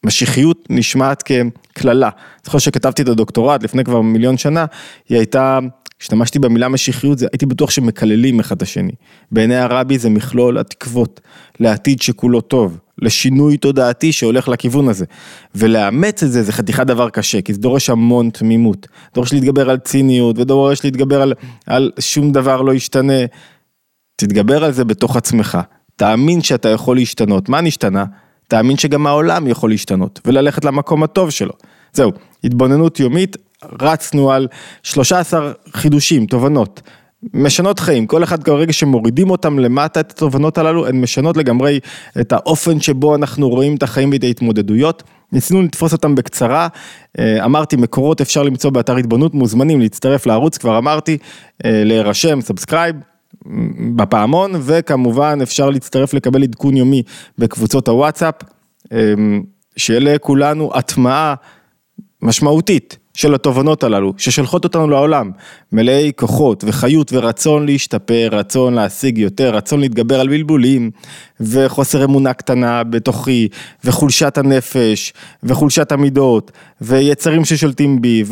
[0.05, 2.11] משיחיות נשמעת כקללה.
[2.45, 4.65] זוכר שכתבתי את הדוקטורט לפני כבר מיליון שנה,
[5.09, 5.59] היא הייתה
[6.01, 8.93] השתמשתי במילה משיחיות, הייתי בטוח שמקללים אחד את השני.
[9.33, 11.21] בעיני הרבי זה מכלול התקוות
[11.61, 15.05] לעתיד שכולו טוב, לשינוי תודעתי שהולך לכיוון הזה.
[15.55, 18.87] ולאמץ את זה זה חתיכת דבר קשה, כי זה דורש המון תמימות.
[19.15, 21.33] דורש להתגבר על ציניות, ודורש להתגבר על,
[21.67, 23.27] על שום דבר לא ישתנה.
[24.17, 25.59] תתגבר על זה בתוך עצמך.
[25.97, 27.49] תאמין שאתה יכול להשתנות.
[27.49, 28.05] מה נשתנה?
[28.49, 31.53] תאמין שגם העולם יכול להשתנות, וללכת למקום הטוב שלו.
[31.93, 32.13] זהו,
[32.45, 33.37] התבוננות יומית,
[33.83, 34.49] רצנו על
[34.83, 36.83] 13 חידושים, תובנות.
[37.35, 41.81] משנות חיים, כל אחד כרגע שמורידים אותם למטה את התובנות הללו, הן משנות לגמרי
[42.21, 45.03] את האופן שבו אנחנו רואים את החיים ואת ההתמודדויות.
[45.33, 46.69] ניסינו לתפוס אותם בקצרה,
[47.19, 51.19] אה, אמרתי מקורות אפשר למצוא באתר התבוננות, מוזמנים להצטרף לערוץ, כבר אמרתי,
[51.65, 52.97] אה, להירשם, subscribe.
[53.97, 57.03] בפעמון וכמובן אפשר להצטרף לקבל עדכון יומי
[57.39, 58.35] בקבוצות הוואטסאפ,
[58.93, 59.15] אה,
[59.77, 61.35] שיהיה לכולנו הטמעה
[62.23, 65.31] משמעותית של התובנות הללו, ששולחות אותנו לעולם,
[65.73, 70.91] מלאי כוחות וחיות ורצון להשתפר, רצון להשיג יותר, רצון להתגבר על בלבולים,
[71.41, 73.49] וחוסר אמונה קטנה בתוכי,
[73.85, 75.13] וחולשת הנפש,
[75.43, 78.25] וחולשת המידות, ויצרים ששולטים בי,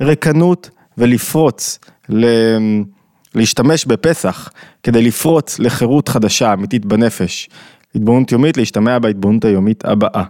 [0.00, 1.78] ורקנות, ולפרוץ,
[2.08, 2.26] ל...
[3.34, 4.50] להשתמש בפסח,
[4.82, 7.48] כדי לפרוץ לחירות חדשה אמיתית בנפש.
[7.94, 10.24] התבוננות יומית, להשתמע בהתבוננות היומית הבאה.